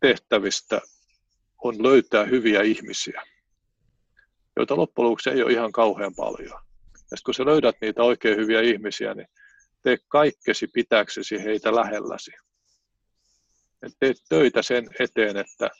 [0.00, 0.80] tehtävistä
[1.58, 3.22] on löytää hyviä ihmisiä,
[4.56, 6.60] joita loppujen lopuksi ei ole ihan kauhean paljon.
[7.10, 9.28] Ja kun sä löydät niitä oikein hyviä ihmisiä, niin
[9.82, 12.30] tee kaikkesi pitääksesi heitä lähelläsi.
[13.82, 15.70] Et teet töitä sen eteen, että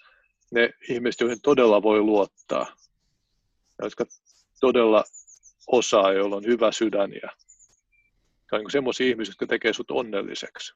[0.50, 2.76] ne ihmiset, joihin todella voi luottaa,
[3.82, 4.04] jotka
[4.60, 5.04] todella
[5.66, 7.28] osaa, joilla on hyvä sydän ja
[8.58, 10.74] niin semmoisia ihmisiä, jotka tekee sut onnelliseksi,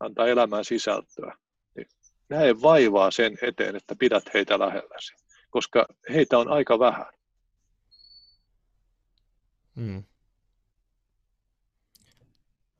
[0.00, 1.36] antaa elämään sisältöä.
[1.76, 1.86] Niin
[2.28, 5.14] näe vaivaa sen eteen, että pidät heitä lähelläsi,
[5.50, 7.06] koska heitä on aika vähän.
[9.74, 10.04] Mm.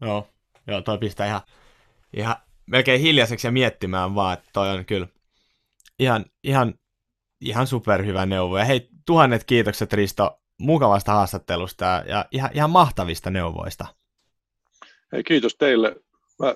[0.00, 0.28] Joo,
[0.66, 1.40] joo, toi pistää ihan,
[2.16, 5.06] ihan melkein hiljaiseksi ja miettimään vaan, että toi on kyllä
[5.98, 6.74] ihan, ihan,
[7.40, 8.58] ihan superhyvä neuvo.
[8.58, 13.86] Ja hei, tuhannet kiitokset Risto mukavasta haastattelusta ja ihan, ihan mahtavista neuvoista.
[15.12, 15.96] Hei, kiitos teille.
[16.38, 16.54] Mä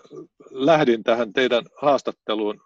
[0.50, 2.60] lähdin tähän teidän haastatteluun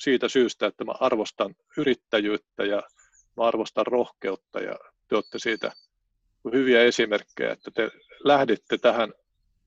[0.00, 2.82] siitä syystä, että mä arvostan yrittäjyyttä ja
[3.36, 4.78] mä arvostan rohkeutta ja
[5.08, 5.72] te olette siitä
[6.52, 7.90] hyviä esimerkkejä, että te
[8.24, 9.12] lähditte tähän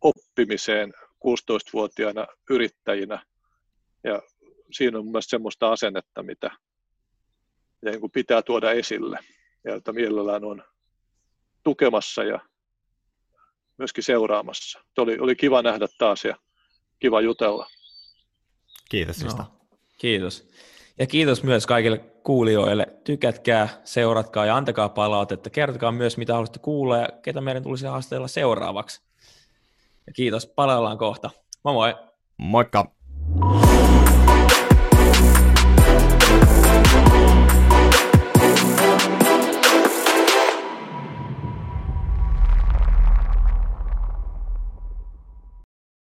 [0.01, 0.93] oppimiseen
[1.25, 3.25] 16-vuotiaana yrittäjinä
[4.03, 4.21] ja
[4.71, 6.51] siinä on myös semmoista asennetta, mitä
[7.81, 9.19] niin pitää tuoda esille
[9.63, 10.63] ja jota mielellään on
[11.63, 12.39] tukemassa ja
[13.77, 14.79] myöskin seuraamassa.
[14.97, 16.35] Oli, oli kiva nähdä taas ja
[16.99, 17.67] kiva jutella.
[18.89, 19.45] Kiitos No,
[19.97, 20.49] kiitos.
[20.99, 22.87] Ja kiitos myös kaikille kuulijoille.
[23.03, 25.49] Tykätkää, seuratkaa ja antakaa palautetta.
[25.49, 29.01] Kertokaa myös, mitä haluaisitte kuulla ja ketä meidän tulisi haastatella seuraavaksi.
[30.07, 31.29] Ja kiitos, palaillaan kohta.
[31.63, 31.95] Moi moi!
[32.37, 32.91] Moikka!